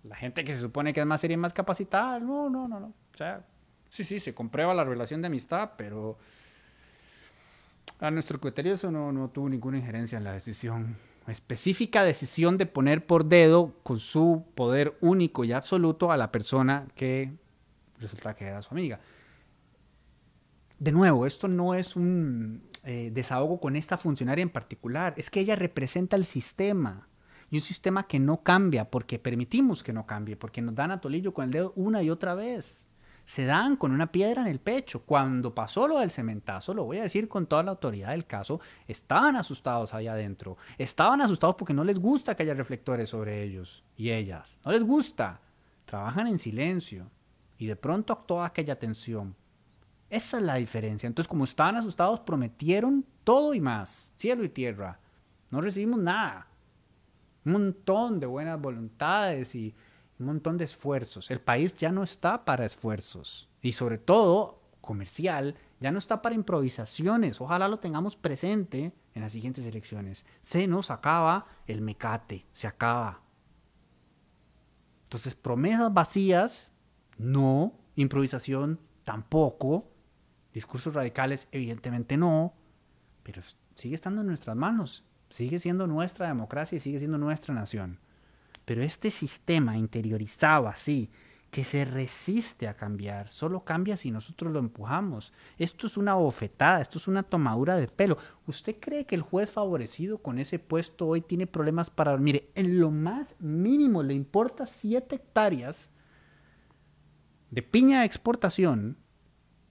[0.05, 2.87] la gente que se supone que es más seria más capacitada, no, no, no, no.
[2.87, 3.45] O sea,
[3.91, 6.19] sí, sí, se comprueba la relación de amistad, pero
[8.01, 10.97] a nuestro criterio eso no, no tuvo ninguna injerencia en la decisión.
[11.27, 16.89] Específica decisión de poner por dedo con su poder único y absoluto a la persona
[16.95, 17.33] que
[17.99, 19.01] resulta que era su amiga.
[20.79, 25.41] De nuevo, esto no es un eh, desahogo con esta funcionaria en particular, es que
[25.41, 27.07] ella representa el sistema.
[27.53, 31.01] Y un sistema que no cambia porque permitimos que no cambie, porque nos dan a
[31.01, 32.90] Tolillo con el dedo una y otra vez
[33.31, 35.03] se dan con una piedra en el pecho.
[35.03, 38.59] Cuando pasó lo del cementazo, lo voy a decir con toda la autoridad del caso,
[38.89, 40.57] estaban asustados allá adentro.
[40.79, 44.59] Estaban asustados porque no les gusta que haya reflectores sobre ellos y ellas.
[44.65, 45.41] No les gusta.
[45.85, 47.09] Trabajan en silencio.
[47.57, 49.37] Y de pronto actuó aquella tensión.
[50.09, 51.07] Esa es la diferencia.
[51.07, 54.99] Entonces, como estaban asustados, prometieron todo y más, cielo y tierra.
[55.51, 56.49] No recibimos nada.
[57.45, 59.73] Un montón de buenas voluntades y
[60.21, 61.31] un montón de esfuerzos.
[61.31, 66.35] El país ya no está para esfuerzos y sobre todo comercial, ya no está para
[66.35, 67.41] improvisaciones.
[67.41, 70.25] Ojalá lo tengamos presente en las siguientes elecciones.
[70.41, 73.23] Se nos acaba el mecate, se acaba.
[75.05, 76.71] Entonces, promesas vacías,
[77.19, 77.75] no.
[77.97, 79.91] Improvisación, tampoco.
[80.53, 82.55] Discursos radicales, evidentemente no.
[83.23, 83.43] Pero
[83.75, 85.05] sigue estando en nuestras manos.
[85.31, 87.99] Sigue siendo nuestra democracia y sigue siendo nuestra nación.
[88.71, 91.11] Pero este sistema interiorizado así,
[91.51, 95.33] que se resiste a cambiar, solo cambia si nosotros lo empujamos.
[95.59, 98.17] Esto es una bofetada, esto es una tomadura de pelo.
[98.47, 102.53] ¿Usted cree que el juez favorecido con ese puesto hoy tiene problemas para dormir?
[102.55, 105.91] En lo más mínimo le importa 7 hectáreas
[107.51, 108.99] de piña de exportación,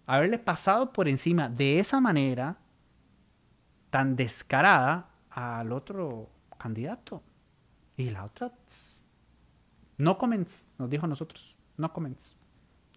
[0.07, 2.57] haberle pasado por encima de esa manera
[3.91, 7.23] tan descarada al otro candidato.
[7.95, 8.53] Y la otra
[9.99, 11.57] no comments, nos dijo a nosotros.
[11.75, 12.35] No comments.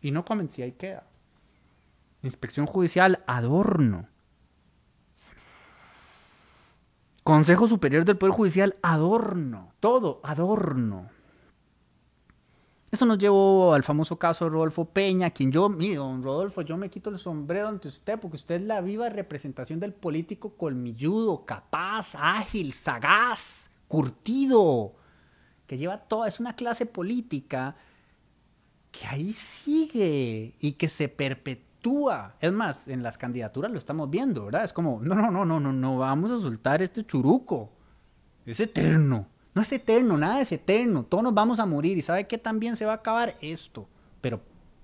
[0.01, 1.05] Y no comments y ahí queda.
[2.23, 4.09] Inspección judicial, adorno.
[7.25, 9.73] Consejo Superior del Poder Judicial, adorno.
[9.81, 11.11] Todo, adorno.
[12.93, 16.77] Eso nos llevó al famoso caso de Rodolfo Peña, quien yo, mire, don Rodolfo, yo
[16.77, 21.45] me quito el sombrero ante usted porque usted es la viva representación del político colmilludo,
[21.45, 24.95] capaz, ágil, sagaz, curtido,
[25.73, 27.75] que lleva toda, es una clase política
[28.91, 32.35] que ahí sigue y que se perpetúa.
[32.43, 34.65] Es más, en las candidaturas lo estamos viendo, ¿verdad?
[34.65, 37.71] Es como, no, no, no, no, no, no, vamos a soltar este churuco.
[38.45, 39.27] Es eterno.
[39.55, 41.05] No es eterno, nada es eterno.
[41.05, 41.97] Todos nos vamos a morir.
[41.97, 43.39] ¿Y sabe qué también se va a acabar?
[43.41, 43.89] Esto.
[44.21, 44.43] Pero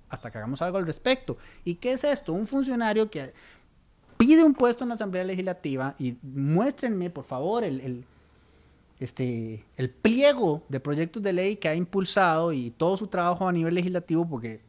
[0.09, 1.37] hasta que hagamos algo al respecto.
[1.65, 2.33] ¿Y qué es esto?
[2.33, 3.35] Un funcionario que
[4.17, 8.07] pide un puesto en la Asamblea Legislativa y muéstrenme, por favor, el
[9.01, 13.53] este, el pliego de proyectos de ley que ha impulsado y todo su trabajo a
[13.53, 14.63] nivel legislativo, porque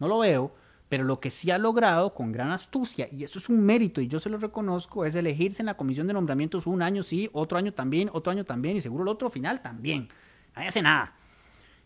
[0.00, 0.52] no lo veo,
[0.88, 4.08] pero lo que sí ha logrado con gran astucia, y eso es un mérito y
[4.08, 7.58] yo se lo reconozco, es elegirse en la comisión de nombramientos un año sí, otro
[7.58, 10.08] año también, otro año también y seguro el otro final también.
[10.54, 11.12] Nadie hace nada.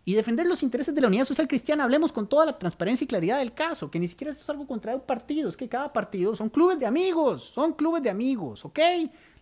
[0.05, 3.09] Y defender los intereses de la unidad social cristiana, hablemos con toda la transparencia y
[3.09, 5.93] claridad del caso, que ni siquiera esto es algo contra un partido, es que cada
[5.93, 8.79] partido son clubes de amigos, son clubes de amigos, ¿ok?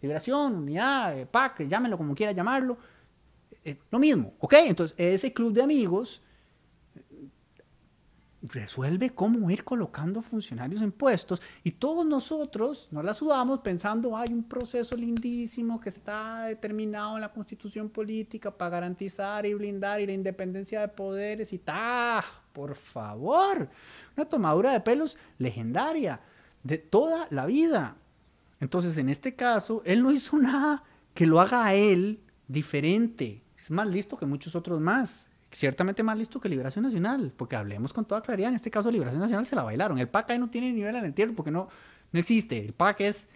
[0.01, 2.77] Liberación, unidad, eh, PAC, llámenlo como quiera llamarlo,
[3.65, 4.55] eh, lo mismo, ¿ok?
[4.59, 6.23] Entonces, ese club de amigos
[8.53, 14.33] resuelve cómo ir colocando funcionarios en puestos y todos nosotros nos la sudamos pensando hay
[14.33, 20.07] un proceso lindísimo que está determinado en la constitución política para garantizar y blindar y
[20.07, 23.69] la independencia de poderes y ta, por favor,
[24.17, 26.21] una tomadura de pelos legendaria
[26.63, 27.97] de toda la vida.
[28.61, 30.83] Entonces, en este caso, él no hizo nada
[31.15, 33.43] que lo haga a él diferente.
[33.57, 37.93] Es más listo que muchos otros más ciertamente más listo que Liberación Nacional, porque hablemos
[37.93, 39.99] con toda claridad, en este caso Liberación Nacional se la bailaron.
[39.99, 41.69] El PAC ahí no tiene nivel en el entierro porque no,
[42.13, 42.59] no existe.
[42.59, 43.29] El PAC es,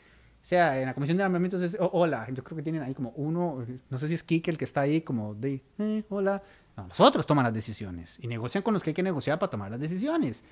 [0.42, 3.11] o sea, en la Comisión de Armamentos es, hola, yo creo que tienen ahí como
[3.16, 6.42] uno, no sé si es Kike el que está ahí como de, eh, hola.
[6.76, 9.70] No, nosotros toman las decisiones y negocian con los que hay que negociar para tomar
[9.70, 10.44] las decisiones.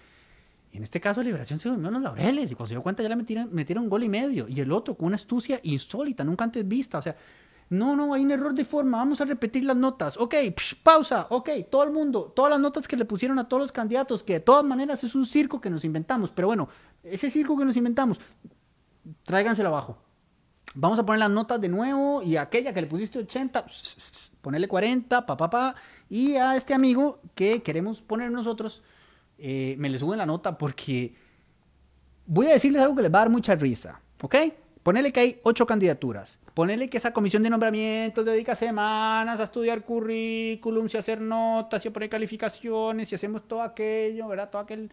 [0.70, 3.02] Y en este caso, Liberación se durmió en los laureles y cuando se dio cuenta
[3.02, 4.48] ya le metieron, metieron un gol y medio.
[4.48, 6.98] Y el otro con una astucia insólita, nunca antes vista.
[6.98, 7.16] O sea,
[7.70, 8.98] no, no, hay un error de forma.
[8.98, 10.16] Vamos a repetir las notas.
[10.16, 10.34] Ok,
[10.82, 11.26] pausa.
[11.30, 14.34] Ok, todo el mundo, todas las notas que le pusieron a todos los candidatos, que
[14.34, 16.30] de todas maneras es un circo que nos inventamos.
[16.30, 16.68] Pero bueno,
[17.02, 18.20] ese circo que nos inventamos,
[19.24, 19.98] tráiganselo abajo.
[20.74, 23.66] Vamos a poner las notas de nuevo y aquella que le pusiste 80,
[24.42, 25.74] ponerle 40, pa, pa, pa.
[26.08, 28.82] Y a este amigo que queremos poner nosotros,
[29.38, 31.14] eh, me le suben la nota porque
[32.26, 34.00] voy a decirles algo que les va a dar mucha risa.
[34.20, 34.34] ¿Ok?
[34.82, 36.38] Ponele que hay ocho candidaturas.
[36.54, 41.88] Ponele que esa comisión de nombramientos dedica semanas a estudiar currículums y hacer notas y
[41.88, 44.50] a poner calificaciones y hacemos todo aquello, ¿verdad?
[44.50, 44.90] Todo aquel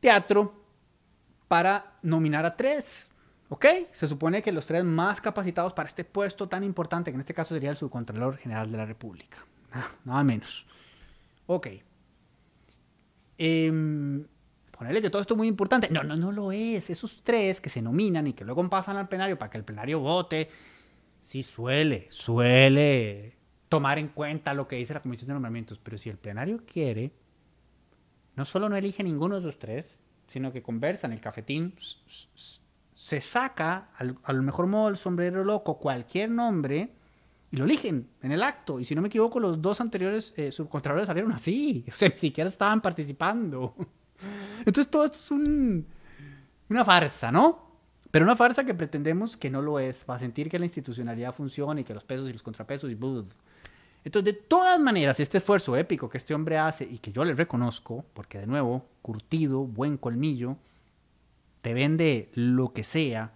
[0.00, 0.52] teatro
[1.48, 3.10] para nominar a tres.
[3.48, 3.66] ¿Ok?
[3.92, 7.34] Se supone que los tres más capacitados para este puesto tan importante, que en este
[7.34, 9.46] caso sería el subcontralor general de la República.
[10.04, 10.66] Nada menos.
[11.46, 11.68] Ok.
[13.38, 14.24] Eh,
[14.76, 15.88] ponerle que todo esto es muy importante.
[15.90, 16.90] No, no, no lo es.
[16.90, 20.00] Esos tres que se nominan y que luego pasan al plenario para que el plenario
[20.00, 20.48] vote,
[21.20, 23.36] sí suele, suele
[23.68, 25.78] tomar en cuenta lo que dice la Comisión de Nombramientos.
[25.78, 27.12] Pero si el plenario quiere,
[28.36, 31.74] no solo no elige ninguno de esos tres, sino que conversa en el cafetín,
[32.94, 36.94] se saca al, al mejor modo el sombrero loco cualquier nombre
[37.54, 38.80] y lo eligen en el acto.
[38.80, 41.84] Y si no me equivoco, los dos anteriores eh, salieron así.
[41.88, 43.76] O sea, ni siquiera estaban participando.
[44.58, 45.30] Entonces todo esto es
[46.68, 47.78] una farsa, ¿no?
[48.10, 51.80] Pero una farsa que pretendemos que no lo es, para sentir que la institucionalidad funciona
[51.80, 52.94] y que los pesos y los contrapesos y...
[52.94, 57.34] Entonces, de todas maneras, este esfuerzo épico que este hombre hace y que yo le
[57.34, 60.56] reconozco, porque de nuevo, curtido, buen colmillo,
[61.62, 63.32] te vende lo que sea.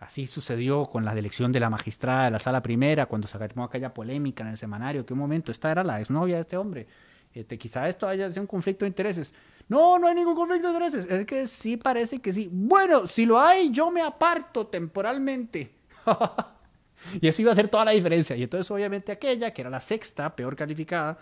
[0.00, 3.64] Así sucedió con la elección de la magistrada de la sala primera, cuando se armó
[3.64, 6.86] aquella polémica en el semanario, que un momento esta era la exnovia de este hombre.
[7.34, 9.34] Este, quizá esto haya sido un conflicto de intereses.
[9.68, 11.06] No, no hay ningún conflicto de intereses.
[11.06, 12.48] Es que sí parece que sí.
[12.50, 15.70] Bueno, si lo hay, yo me aparto temporalmente.
[17.20, 18.34] y eso iba a hacer toda la diferencia.
[18.34, 21.18] Y entonces, obviamente, aquella, que era la sexta, peor calificada,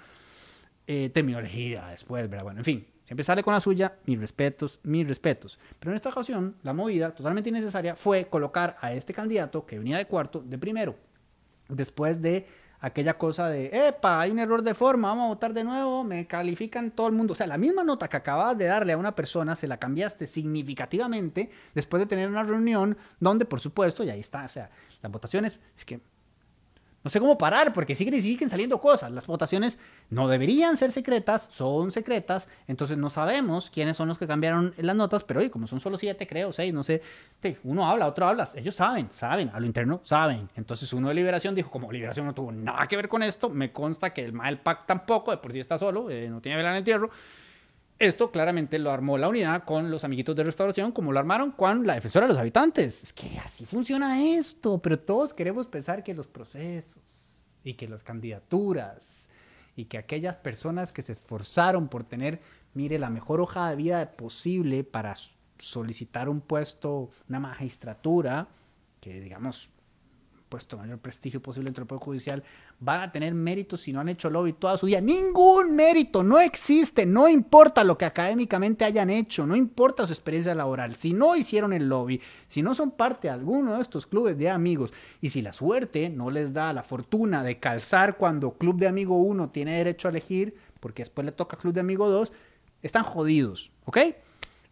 [0.87, 2.45] eh, terminó elegida después, ¿verdad?
[2.45, 5.59] Bueno, en fin, siempre sale con la suya, mis respetos, mis respetos.
[5.81, 9.97] Pero en esta ocasión, la movida, totalmente innecesaria, fue colocar a este candidato que venía
[9.97, 10.95] de cuarto, de primero.
[11.71, 12.47] Después de
[12.81, 16.27] aquella cosa de, epa, hay un error de forma, vamos a votar de nuevo, me
[16.27, 17.33] califican todo el mundo.
[17.33, 20.27] O sea, la misma nota que acabas de darle a una persona, se la cambiaste
[20.27, 25.11] significativamente después de tener una reunión donde, por supuesto, y ahí está, o sea, las
[25.11, 26.03] votaciones, es que
[27.09, 29.11] no sé cómo parar porque siguen siguen saliendo cosas.
[29.11, 29.79] Las votaciones
[30.11, 34.95] no deberían ser secretas, son secretas, entonces no sabemos quiénes son los que cambiaron las
[34.95, 37.01] notas, pero hoy como son solo siete, creo, seis, no sé,
[37.65, 40.49] uno habla, otro habla, ellos saben, saben, a lo interno saben.
[40.55, 43.73] Entonces uno de Liberación dijo, como Liberación no tuvo nada que ver con esto, me
[43.73, 46.69] consta que el Mal Pack tampoco, de por sí está solo, eh, no tiene vela
[46.69, 47.09] en el entierro.
[47.99, 51.85] Esto claramente lo armó la unidad con los amiguitos de restauración, como lo armaron con
[51.85, 53.03] la defensora de los habitantes.
[53.03, 58.05] Es que así funciona esto, pero todos queremos pensar que los procesos y que las
[58.05, 59.29] candidaturas
[59.75, 62.41] y que aquellas personas que se esforzaron por tener,
[62.73, 65.17] mire, la mejor hoja de vida posible para
[65.59, 68.47] solicitar un puesto, una magistratura,
[69.01, 69.71] que digamos
[70.49, 72.43] puesto mayor prestigio posible dentro del Poder Judicial,
[72.81, 75.01] van a tener méritos si no han hecho lobby toda su vida.
[75.01, 80.55] Ningún mérito, no existe, no importa lo que académicamente hayan hecho, no importa su experiencia
[80.55, 84.39] laboral, si no hicieron el lobby, si no son parte de alguno de estos clubes
[84.39, 88.79] de amigos y si la suerte no les da la fortuna de calzar cuando Club
[88.79, 92.33] de Amigo 1 tiene derecho a elegir, porque después le toca Club de Amigo 2,
[92.83, 93.99] están jodidos, ¿ok?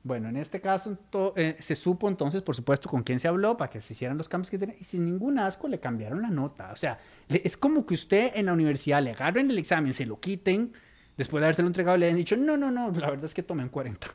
[0.07, 0.97] Bueno, en este caso
[1.35, 4.29] eh, se supo entonces, por supuesto, con quién se habló para que se hicieran los
[4.29, 6.71] cambios que tenía y sin ningún asco le cambiaron la nota.
[6.71, 10.21] O sea, es como que usted en la universidad le agarren el examen, se lo
[10.21, 10.73] quiten,
[11.17, 13.69] después de habérselo entregado le han dicho, no, no, no, la verdad es que tomen
[13.69, 14.07] 40.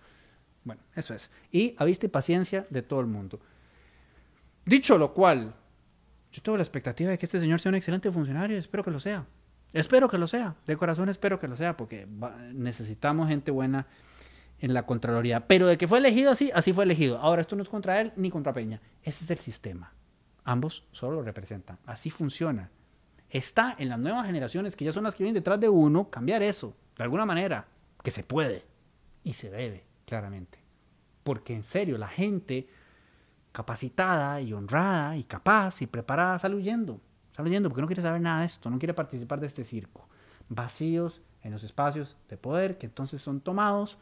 [0.64, 1.30] Bueno, eso es.
[1.52, 3.42] Y a vista y paciencia de todo el mundo.
[4.64, 5.54] Dicho lo cual,
[6.32, 9.02] yo tengo la expectativa de que este señor sea un excelente funcionario, espero que lo
[9.02, 9.26] sea.
[9.74, 12.08] Espero que lo sea, de corazón espero que lo sea, porque
[12.54, 13.88] necesitamos gente buena
[14.62, 15.48] en la Contraloría.
[15.48, 17.18] Pero de que fue elegido así, así fue elegido.
[17.18, 18.82] Ahora, esto no es contra él ni contra Peña.
[19.04, 19.94] Ese es el sistema.
[20.44, 21.80] Ambos solo lo representan.
[21.86, 22.72] Así funciona.
[23.30, 26.42] Está en las nuevas generaciones, que ya son las que vienen detrás de uno, cambiar
[26.44, 27.68] eso, de alguna manera,
[28.04, 28.66] que se puede
[29.24, 30.60] y se debe, claramente.
[31.24, 32.68] Porque en serio, la gente
[33.52, 37.02] capacitada y honrada y capaz y preparada sale huyendo.
[37.36, 40.08] Sale huyendo porque no quiere saber nada de esto, no quiere participar de este circo.
[40.50, 43.98] Vacíos en los espacios de poder que entonces son tomados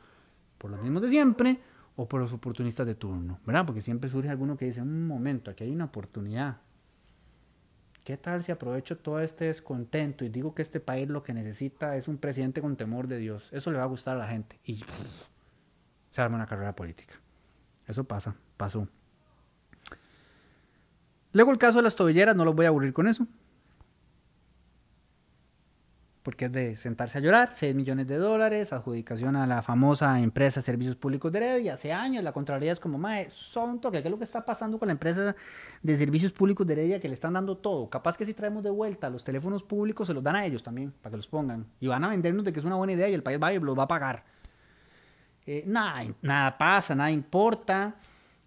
[0.60, 1.60] por los mismos de siempre
[1.96, 3.66] o por los oportunistas de turno, ¿verdad?
[3.66, 6.58] Porque siempre surge alguno que dice, un momento, aquí hay una oportunidad.
[8.04, 11.96] ¿Qué tal si aprovecho todo este descontento y digo que este país lo que necesita
[11.96, 13.50] es un presidente con temor de Dios?
[13.52, 14.60] Eso le va a gustar a la gente.
[14.64, 14.84] Y
[16.12, 17.16] se arma una carrera política.
[17.88, 18.88] Eso pasa, pasó.
[21.34, 23.28] Luego el caso de las tobilleras, no los voy a aburrir con eso
[26.30, 30.62] porque es de sentarse a llorar, 6 millones de dólares, adjudicación a la famosa empresa
[30.62, 34.12] Servicios Públicos de Heredia, hace años la Contraloría es como, mae, son toque, ¿qué es
[34.12, 35.36] lo que está pasando con la empresa
[35.82, 37.90] de Servicios Públicos de Heredia que le están dando todo?
[37.90, 40.94] Capaz que si traemos de vuelta los teléfonos públicos, se los dan a ellos también,
[41.02, 43.16] para que los pongan, y van a vendernos de que es una buena idea y
[43.16, 44.24] el país va y los va a pagar.
[45.48, 47.96] Eh, nada, nada pasa, nada importa.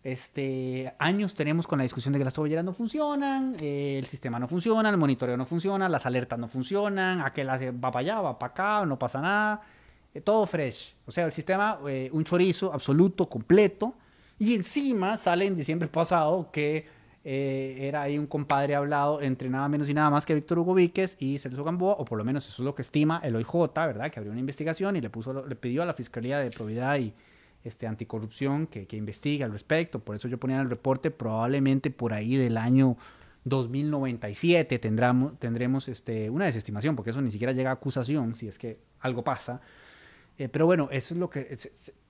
[0.04, 4.38] Este, años tenemos con la discusión de que las tobilleras no funcionan, eh, el sistema
[4.40, 8.36] no funciona, el monitoreo no funciona, las alertas no funcionan, aquel va para allá, va
[8.36, 9.62] para acá, no pasa nada,
[10.12, 10.96] eh, todo fresh.
[11.06, 13.94] O sea, el sistema, eh, un chorizo absoluto, completo.
[14.40, 19.88] Y encima sale en diciembre pasado que era ahí un compadre hablado entre nada menos
[19.88, 22.62] y nada más que Víctor Hugo Víquez y Celso Gamboa, o por lo menos eso
[22.62, 24.10] es lo que estima el OIJ, ¿verdad?
[24.10, 27.14] Que abrió una investigación y le, puso, le pidió a la Fiscalía de Probidad y
[27.64, 30.00] este, anticorrupción que, que investiga al respecto.
[30.00, 32.96] Por eso yo ponía en el reporte, probablemente por ahí del año
[33.44, 38.58] 2097 tendremos, tendremos este, una desestimación, porque eso ni siquiera llega a acusación, si es
[38.58, 39.60] que algo pasa.
[40.38, 41.58] Eh, pero bueno, eso es lo que...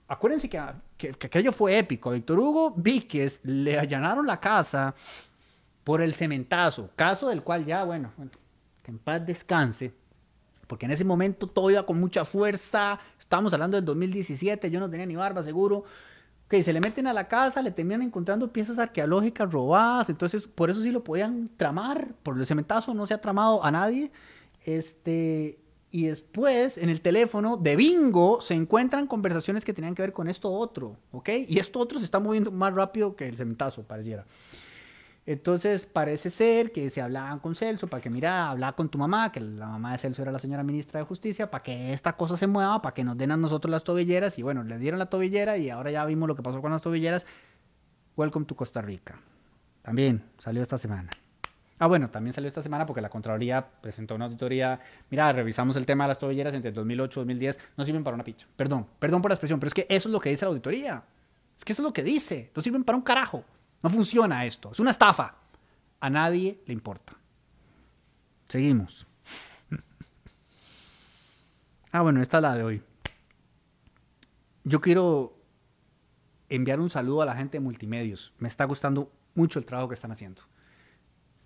[0.08, 0.62] acuérdense que,
[0.96, 2.10] que, que, aquello fue épico.
[2.10, 4.94] Víctor Hugo Víquez le allanaron la casa
[5.84, 8.12] por el cementazo, caso del cual ya, bueno,
[8.82, 9.92] que en paz descanse,
[10.72, 14.88] porque en ese momento todo iba con mucha fuerza, Estamos hablando del 2017, yo no
[14.88, 15.84] tenía ni barba seguro.
[16.48, 20.70] Que se le meten a la casa, le terminan encontrando piezas arqueológicas robadas, entonces por
[20.70, 24.12] eso sí lo podían tramar, por el cementazo no se ha tramado a nadie.
[24.64, 25.58] Este,
[25.90, 30.26] y después en el teléfono de bingo se encuentran conversaciones que tenían que ver con
[30.26, 31.28] esto otro, ¿ok?
[31.48, 34.24] Y esto otro se está moviendo más rápido que el cementazo, pareciera.
[35.24, 39.30] Entonces parece ser que se hablaban con Celso para que, mira, habla con tu mamá,
[39.30, 42.36] que la mamá de Celso era la señora ministra de Justicia, para que esta cosa
[42.36, 44.38] se mueva, para que nos den a nosotros las tobilleras.
[44.38, 46.82] Y bueno, le dieron la tobillera y ahora ya vimos lo que pasó con las
[46.82, 47.24] tobilleras.
[48.16, 49.20] Welcome to Costa Rica.
[49.82, 51.10] También salió esta semana.
[51.78, 54.80] Ah, bueno, también salió esta semana porque la Contraloría presentó una auditoría.
[55.10, 57.60] Mira, revisamos el tema de las tobilleras entre 2008 y 2010.
[57.76, 58.46] No sirven para una picha.
[58.56, 61.02] Perdón, perdón por la expresión, pero es que eso es lo que dice la auditoría.
[61.56, 62.50] Es que eso es lo que dice.
[62.54, 63.44] No sirven para un carajo.
[63.82, 64.70] No funciona esto.
[64.72, 65.34] Es una estafa.
[66.00, 67.14] A nadie le importa.
[68.48, 69.06] Seguimos.
[71.90, 72.82] Ah, bueno, esta es la de hoy.
[74.64, 75.36] Yo quiero
[76.48, 78.32] enviar un saludo a la gente de multimedios.
[78.38, 80.42] Me está gustando mucho el trabajo que están haciendo.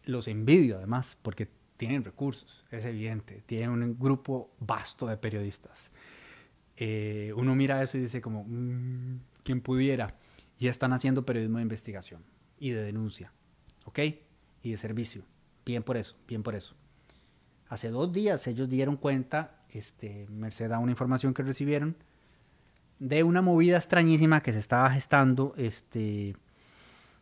[0.05, 3.43] Los envidio además porque tienen recursos, es evidente.
[3.47, 5.91] Tienen un grupo vasto de periodistas.
[6.77, 10.15] Eh, uno mira eso y dice como, mm, ¿quién pudiera?
[10.59, 12.23] Y están haciendo periodismo de investigación
[12.59, 13.33] y de denuncia,
[13.85, 13.99] ¿ok?
[14.63, 15.23] Y de servicio.
[15.65, 16.75] Bien por eso, bien por eso.
[17.69, 21.97] Hace dos días ellos dieron cuenta, este, merced a una información que recibieron,
[22.99, 26.37] de una movida extrañísima que se estaba gestando este,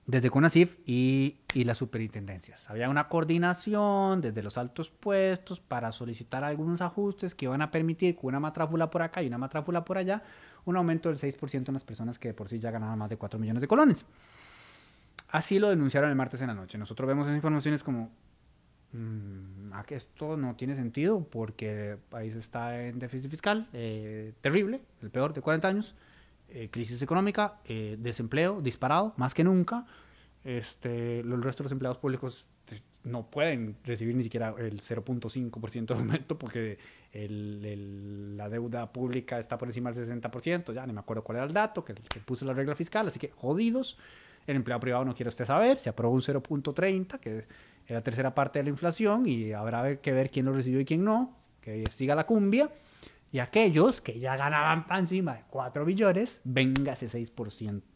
[0.07, 2.69] desde CONACIF y, y, las superintendencias.
[2.71, 8.15] Había una coordinación desde los altos puestos para solicitar algunos ajustes que iban a permitir
[8.15, 10.23] con una matráfula por acá y una matráfula por allá
[10.65, 13.17] un aumento del 6% en las personas que de por sí ya ganaban más de
[13.17, 14.07] 4 millones de colones.
[15.29, 16.79] Así lo denunciaron el martes en la noche.
[16.79, 18.11] Nosotros vemos esas informaciones como,
[18.93, 24.81] mmm, que esto no tiene sentido porque el país está en déficit fiscal eh, terrible,
[25.03, 25.95] el peor de 40 años,
[26.49, 29.87] eh, crisis económica, eh, desempleo disparado, más que nunca.
[30.45, 32.47] Este, los restos de los empleados públicos
[33.05, 36.79] no pueden recibir ni siquiera el 0.5% de aumento porque
[37.13, 41.53] la deuda pública está por encima del 60%, ya ni me acuerdo cuál era el
[41.53, 41.95] dato que,
[42.25, 43.99] puso la regla fiscal, así que jodidos.
[44.47, 47.47] El empleado privado no quiere usted saber, se aprobó un 0.30, que es
[47.89, 51.03] la tercera parte de la inflación, y habrá que ver quién lo recibió y quién
[51.03, 52.69] no, que siga la cumbia.
[53.33, 57.94] Y aquellos que ya ganaban para encima de 4 billones, venga ese 6%.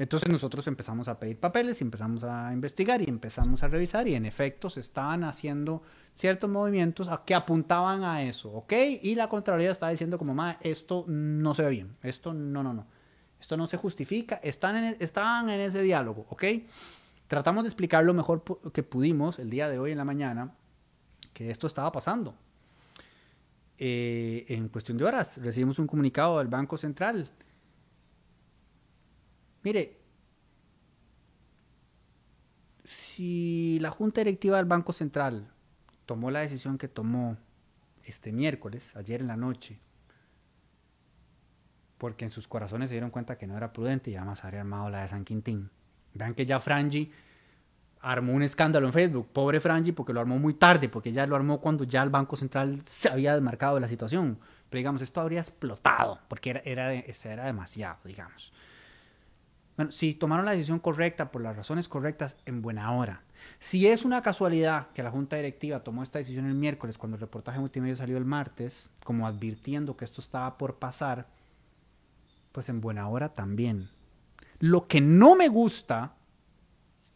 [0.00, 4.14] Entonces nosotros empezamos a pedir papeles y empezamos a investigar y empezamos a revisar y
[4.14, 5.82] en efecto se estaban haciendo
[6.14, 8.72] ciertos movimientos que apuntaban a eso, ¿ok?
[9.02, 12.72] Y la Contraloría estaba diciendo como, ma, esto no se ve bien, esto no, no,
[12.72, 12.86] no,
[13.38, 16.44] esto no se justifica, están en, estaban en ese diálogo, ¿ok?
[17.26, 18.42] Tratamos de explicar lo mejor
[18.72, 20.54] que pudimos el día de hoy en la mañana
[21.34, 22.34] que esto estaba pasando.
[23.76, 27.28] Eh, en cuestión de horas recibimos un comunicado del Banco Central
[29.62, 29.98] Mire,
[32.84, 35.50] si la Junta Directiva del Banco Central
[36.06, 37.36] tomó la decisión que tomó
[38.04, 39.78] este miércoles, ayer en la noche,
[41.98, 44.88] porque en sus corazones se dieron cuenta que no era prudente y además habría armado
[44.88, 45.70] la de San Quintín.
[46.14, 47.12] Vean que ya Frangi
[48.00, 49.28] armó un escándalo en Facebook.
[49.32, 52.36] Pobre Frangi porque lo armó muy tarde, porque ya lo armó cuando ya el Banco
[52.36, 54.38] Central se había desmarcado de la situación.
[54.70, 58.52] Pero digamos, esto habría explotado, porque era, era, era demasiado, digamos.
[59.80, 63.22] Bueno, si tomaron la decisión correcta por las razones correctas, en buena hora.
[63.58, 67.22] Si es una casualidad que la Junta Directiva tomó esta decisión el miércoles, cuando el
[67.22, 71.28] reportaje multimedia salió el martes, como advirtiendo que esto estaba por pasar,
[72.52, 73.88] pues en buena hora también.
[74.58, 76.12] Lo que no me gusta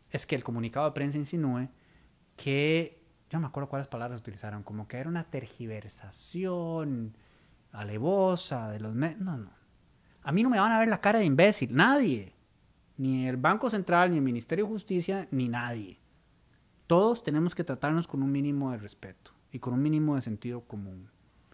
[0.09, 1.69] es que el comunicado de prensa insinúe
[2.35, 7.15] que, yo me acuerdo cuáles palabras utilizaron, como que era una tergiversación
[7.73, 8.95] alevosa de los...
[8.95, 9.51] no, no.
[10.23, 12.33] A mí no me van a ver la cara de imbécil, nadie.
[12.97, 15.99] Ni el Banco Central, ni el Ministerio de Justicia, ni nadie.
[16.87, 20.63] Todos tenemos que tratarnos con un mínimo de respeto y con un mínimo de sentido
[20.63, 21.11] común.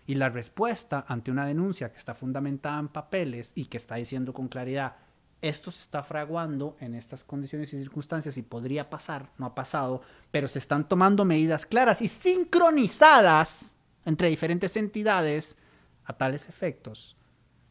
[0.06, 4.34] Y la respuesta ante una denuncia que está fundamentada en papeles y que está diciendo
[4.34, 4.96] con claridad,
[5.40, 10.02] esto se está fraguando en estas condiciones y circunstancias y podría pasar, no ha pasado,
[10.30, 13.74] pero se están tomando medidas claras y sincronizadas
[14.04, 15.56] entre diferentes entidades
[16.04, 17.16] a tales efectos.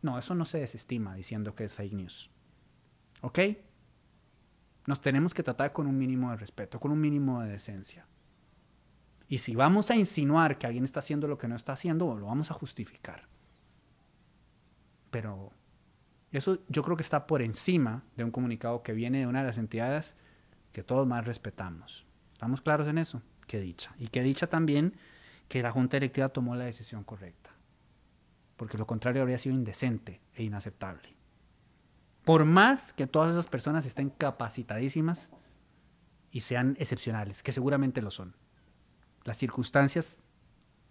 [0.02, 2.30] No, eso no se desestima diciendo que es fake news.
[3.22, 3.40] ¿Ok?
[4.86, 8.08] Nos tenemos que tratar con un mínimo de respeto, con un mínimo de decencia.
[9.28, 12.26] Y si vamos a insinuar que alguien está haciendo lo que no está haciendo, lo
[12.26, 13.28] vamos a justificar.
[15.12, 15.52] Pero
[16.32, 19.48] eso yo creo que está por encima de un comunicado que viene de una de
[19.48, 20.16] las entidades
[20.72, 22.08] que todos más respetamos.
[22.34, 23.22] ¿Estamos claros en eso?
[23.46, 23.94] Qué dicha.
[24.00, 24.96] Y qué dicha también
[25.48, 27.52] que la Junta Directiva tomó la decisión correcta.
[28.56, 31.19] Porque lo contrario habría sido indecente e inaceptable.
[32.30, 35.32] Por más que todas esas personas estén capacitadísimas
[36.30, 38.36] y sean excepcionales, que seguramente lo son.
[39.24, 40.22] Las circunstancias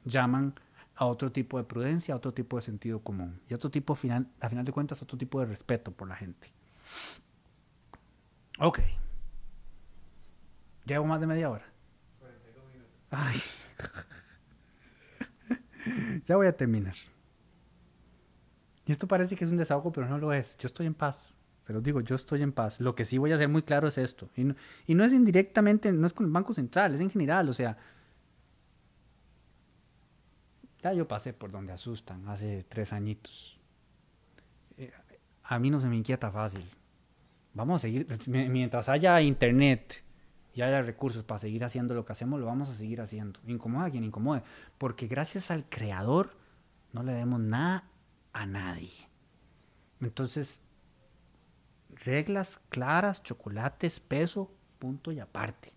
[0.05, 0.59] llaman
[0.97, 3.95] a otro tipo de prudencia, a otro tipo de sentido común y a otro tipo,
[3.95, 6.53] final, a final de cuentas, a otro tipo de respeto por la gente.
[8.59, 8.81] Ok.
[10.87, 11.73] Llevo más de media hora.
[13.13, 13.41] Ay.
[16.27, 16.97] ya voy a terminar.
[18.89, 20.57] Y esto parece que es un desahogo, pero no lo es.
[20.57, 21.35] Yo estoy en paz.
[21.67, 22.81] Pero digo, yo estoy en paz.
[22.81, 24.31] Lo que sí voy a hacer muy claro es esto.
[24.35, 24.55] Y no,
[24.87, 27.51] y no es indirectamente, no es con el Banco Central, es en general.
[27.51, 27.77] O sea,
[30.83, 33.61] ya yo pasé por donde asustan hace tres añitos.
[34.79, 34.91] Eh,
[35.45, 36.65] a mí no se me inquieta fácil.
[37.53, 40.03] Vamos a seguir, mientras haya internet
[40.55, 43.39] y haya recursos para seguir haciendo lo que hacemos, lo vamos a seguir haciendo.
[43.47, 44.43] Incomoda a quien incomode.
[44.79, 46.31] Porque gracias al creador
[46.95, 47.85] no le demos nada
[48.39, 48.93] a nadie.
[50.01, 50.61] Entonces,
[52.05, 55.73] reglas claras, chocolates, peso, punto y aparte.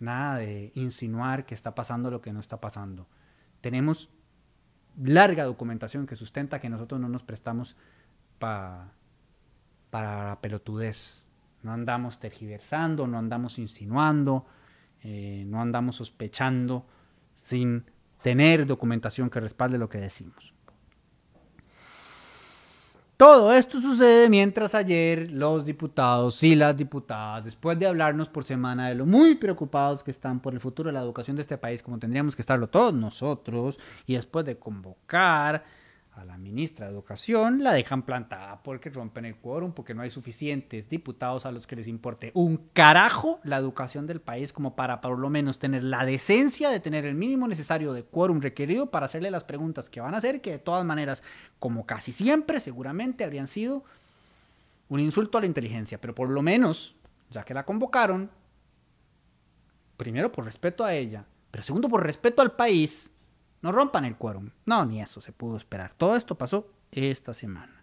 [0.00, 3.08] Nada de insinuar que está pasando lo que no está pasando.
[3.60, 4.10] Tenemos
[5.00, 7.76] larga documentación que sustenta que nosotros no nos prestamos
[8.40, 8.92] para
[9.92, 11.24] la pelotudez.
[11.62, 14.44] No andamos tergiversando, no andamos insinuando,
[15.02, 16.84] eh, no andamos sospechando
[17.34, 17.84] sin
[18.22, 20.57] tener documentación que respalde lo que decimos.
[23.18, 28.88] Todo esto sucede mientras ayer los diputados y las diputadas, después de hablarnos por semana
[28.88, 31.82] de lo muy preocupados que están por el futuro de la educación de este país,
[31.82, 35.64] como tendríamos que estarlo todos nosotros, y después de convocar
[36.18, 40.10] a la ministra de Educación, la dejan plantada porque rompen el quórum, porque no hay
[40.10, 45.00] suficientes diputados a los que les importe un carajo la educación del país como para
[45.00, 49.06] por lo menos tener la decencia de tener el mínimo necesario de quórum requerido para
[49.06, 51.22] hacerle las preguntas que van a hacer, que de todas maneras,
[51.58, 53.84] como casi siempre, seguramente habrían sido
[54.88, 56.96] un insulto a la inteligencia, pero por lo menos,
[57.30, 58.30] ya que la convocaron,
[59.96, 63.10] primero por respeto a ella, pero segundo por respeto al país,
[63.62, 64.50] no rompan el quórum.
[64.66, 65.92] No, ni eso se pudo esperar.
[65.96, 67.78] Todo esto pasó esta semana.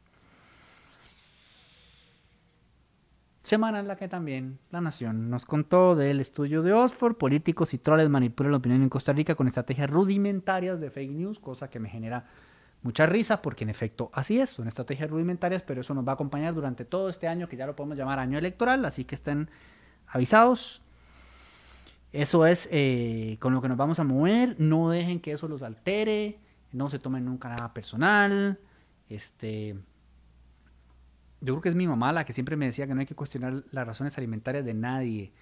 [3.46, 7.78] Semana en la que también La Nación nos contó del estudio de Oxford, políticos y
[7.78, 11.80] troles manipulan la opinión en Costa Rica con estrategias rudimentarias de fake news, cosa que
[11.80, 12.26] me genera
[12.82, 16.16] mucha risa porque en efecto así es, son estrategias rudimentarias, pero eso nos va a
[16.16, 19.52] acompañar durante todo este año que ya lo podemos llamar año electoral, así que estén
[20.08, 20.82] avisados.
[22.16, 25.62] Eso es eh, con lo que nos vamos a mover, no dejen que eso los
[25.62, 26.40] altere,
[26.72, 28.58] no se tomen nunca nada personal.
[29.10, 29.76] Este,
[31.42, 33.16] yo creo que es mi mamá la que siempre me decía que no hay que
[33.16, 35.34] cuestionar las razones alimentarias de nadie.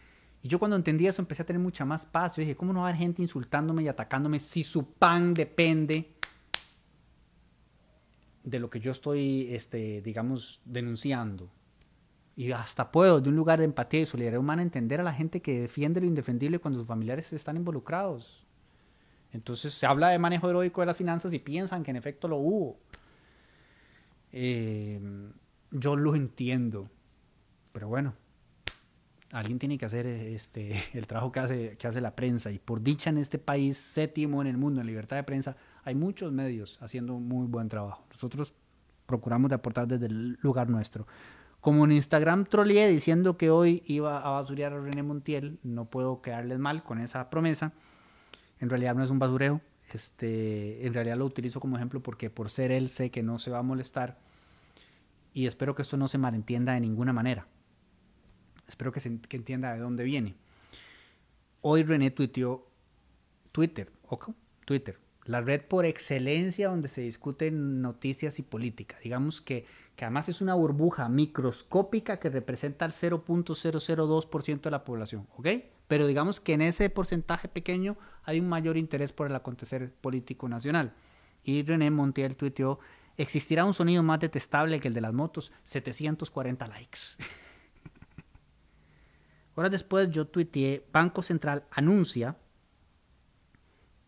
[0.41, 2.37] Y yo cuando entendí eso empecé a tener mucha más paz.
[2.37, 6.15] Yo dije, ¿cómo no va a haber gente insultándome y atacándome si su pan depende
[8.43, 11.51] de lo que yo estoy, este, digamos, denunciando?
[12.35, 15.41] Y hasta puedo, de un lugar de empatía y solidaridad humana, entender a la gente
[15.41, 18.45] que defiende lo indefendible cuando sus familiares están involucrados.
[19.31, 22.37] Entonces se habla de manejo heroico de las finanzas y piensan que en efecto lo
[22.37, 22.79] hubo.
[24.31, 24.99] Eh,
[25.71, 26.89] yo lo entiendo,
[27.71, 28.13] pero bueno,
[29.31, 32.51] alguien tiene que hacer este, el trabajo que hace, que hace la prensa.
[32.51, 35.95] Y por dicha en este país séptimo en el mundo en libertad de prensa, hay
[35.95, 38.05] muchos medios haciendo muy buen trabajo.
[38.11, 38.53] Nosotros
[39.05, 41.05] procuramos aportar desde el lugar nuestro.
[41.63, 46.21] Como en Instagram troleé diciendo que hoy iba a basurear a René Montiel, no puedo
[46.21, 47.71] quedarles mal con esa promesa.
[48.59, 49.61] En realidad no es un basureo.
[49.93, 53.49] Este, en realidad lo utilizo como ejemplo porque por ser él sé que no se
[53.49, 54.19] va a molestar
[55.33, 57.47] y espero que esto no se malentienda de ninguna manera.
[58.67, 60.35] Espero que, se, entienda de dónde viene.
[61.61, 62.67] Hoy René tuiteó
[63.53, 64.31] Twitter, ¿ok?
[64.65, 68.97] Twitter, la red por excelencia donde se discuten noticias y política.
[69.03, 69.65] Digamos que,
[69.95, 75.47] que además es una burbuja microscópica que representa el 0.002% de la población, ¿ok?
[75.87, 80.49] Pero digamos que en ese porcentaje pequeño hay un mayor interés por el acontecer político
[80.49, 80.93] nacional.
[81.43, 82.79] Y René Montiel tuiteó
[83.17, 85.51] ¿Existirá un sonido más detestable que el de las motos?
[85.63, 86.99] 740 likes.
[89.55, 92.35] Horas después yo tuiteé, Banco Central anuncia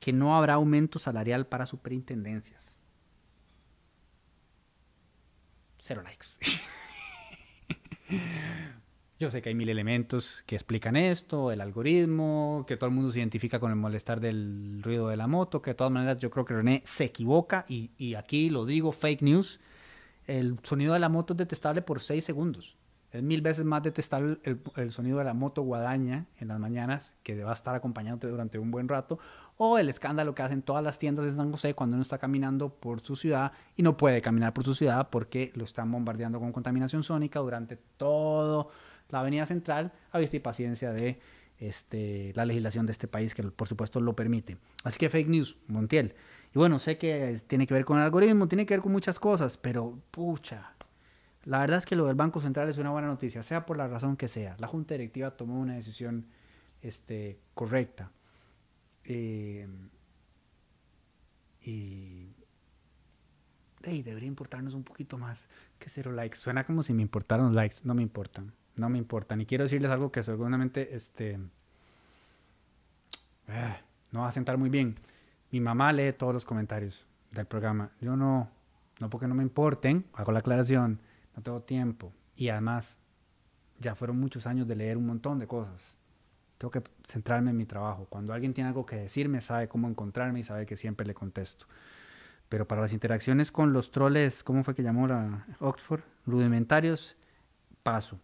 [0.06, 2.80] que no habrá aumento salarial para superintendencias.
[5.80, 6.28] Cero likes.
[9.20, 13.10] Yo sé que hay mil elementos que explican esto, el algoritmo, que todo el mundo
[13.10, 16.30] se identifica con el molestar del ruido de la moto, que de todas maneras yo
[16.30, 19.60] creo que René se equivoca y, y aquí lo digo, fake news,
[20.28, 22.78] el sonido de la moto es detestable por 6 segundos.
[23.16, 27.42] Es mil veces más detestable el, sonido de la moto guadaña en las mañanas, que
[27.44, 29.20] va a estar acompañándote durante un buen rato,
[29.58, 32.70] o el escándalo que hacen todas las tiendas de San José cuando uno está caminando
[32.70, 36.52] por su ciudad y no puede caminar por su ciudad porque lo están bombardeando con
[36.52, 38.70] contaminación sónica durante todo
[39.10, 41.20] la Avenida Central a vista y paciencia de
[41.58, 44.58] este, la legislación de este país, que por supuesto lo permite.
[44.84, 46.16] Así que fake news, Montiel.
[46.54, 49.20] Y bueno, sé que tiene que ver con el algoritmo, tiene que ver con muchas
[49.20, 50.75] cosas, pero pucha,
[51.46, 53.88] la verdad es que lo del Banco Central es una buena noticia, sea por la
[53.88, 54.56] razón que sea.
[54.60, 56.26] La Junta Directiva tomó una decisión
[56.82, 58.12] este, correcta.
[59.04, 59.68] Eh,
[61.62, 62.34] y
[63.82, 65.48] debería importarnos un poquito más
[65.80, 66.38] que cero likes.
[66.38, 69.36] Suena como si me importaran likes, no me importan no me importa.
[69.36, 71.40] Ni quiero decirles algo que seguramente este,
[73.48, 73.76] eh,
[74.12, 74.96] no va a sentar muy bien.
[75.52, 77.92] Mi mamá lee todos los comentarios del programa.
[78.02, 78.50] Yo no,
[79.00, 81.00] no porque no me importen, hago la aclaración,
[81.36, 82.14] no tengo tiempo.
[82.36, 83.00] Y además,
[83.80, 85.98] ya fueron muchos años de leer un montón de cosas.
[86.58, 88.08] Tengo que centrarme en mi trabajo.
[88.10, 91.66] Cuando alguien tiene algo que decirme, sabe cómo encontrarme y sabe que siempre le contesto.
[92.48, 96.02] Pero para las interacciones con los troles, ¿cómo fue que llamó la Oxford?
[96.26, 97.18] Rudimentarios,
[97.84, 98.20] paso.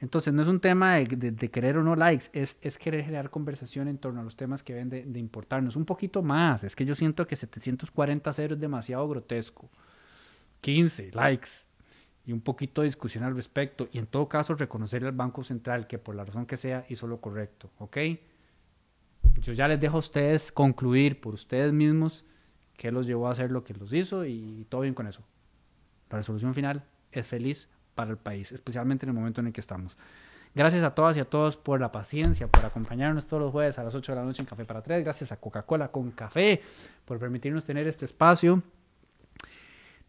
[0.00, 3.88] Entonces, no es un tema de, querer o no likes, es, es, querer generar conversación
[3.88, 5.76] en torno a los temas que ven de, de, importarnos.
[5.76, 9.70] Un poquito más, es que yo siento que 740 ceros es demasiado grotesco.
[10.60, 11.48] 15 likes
[12.26, 13.88] y un poquito de discusión al respecto.
[13.92, 17.06] Y en todo caso, reconocer al Banco Central que por la razón que sea hizo
[17.06, 17.70] lo correcto.
[17.78, 17.98] ¿Ok?
[19.40, 22.24] Yo ya les dejo a ustedes concluir por ustedes mismos
[22.76, 25.22] qué los llevó a hacer lo que los hizo y todo bien con eso.
[26.10, 29.60] La resolución final es feliz para el país, especialmente en el momento en el que
[29.60, 29.96] estamos.
[30.54, 33.82] Gracias a todas y a todos por la paciencia, por acompañarnos todos los jueves a
[33.82, 35.02] las 8 de la noche en Café para Tres.
[35.02, 36.62] Gracias a Coca-Cola con Café
[37.04, 38.62] por permitirnos tener este espacio.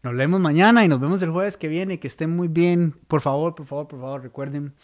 [0.02, 1.98] Nos vemos mañana y nos vemos el jueves que viene.
[1.98, 2.94] Que estén muy bien.
[3.08, 4.74] Por favor, por favor, por favor, recuerden,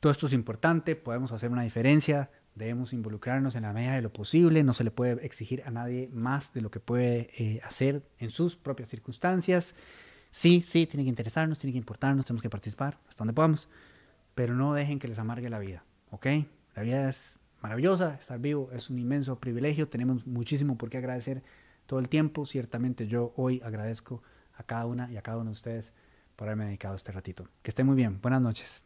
[0.00, 0.96] todo esto es importante.
[0.96, 2.30] Podemos hacer una diferencia.
[2.54, 4.62] Debemos involucrarnos en la medida de lo posible.
[4.62, 8.30] No se le puede exigir a nadie más de lo que puede eh, hacer en
[8.30, 9.74] sus propias circunstancias.
[10.36, 13.70] Sí, sí, tiene que interesarnos, tiene que importarnos, tenemos que participar hasta donde podamos,
[14.34, 16.26] pero no dejen que les amargue la vida, ¿ok?
[16.74, 21.42] La vida es maravillosa, estar vivo es un inmenso privilegio, tenemos muchísimo por qué agradecer
[21.86, 24.22] todo el tiempo, ciertamente yo hoy agradezco
[24.54, 25.92] a cada una y a cada uno de ustedes
[26.36, 27.48] por haberme dedicado este ratito.
[27.62, 28.85] Que estén muy bien, buenas noches.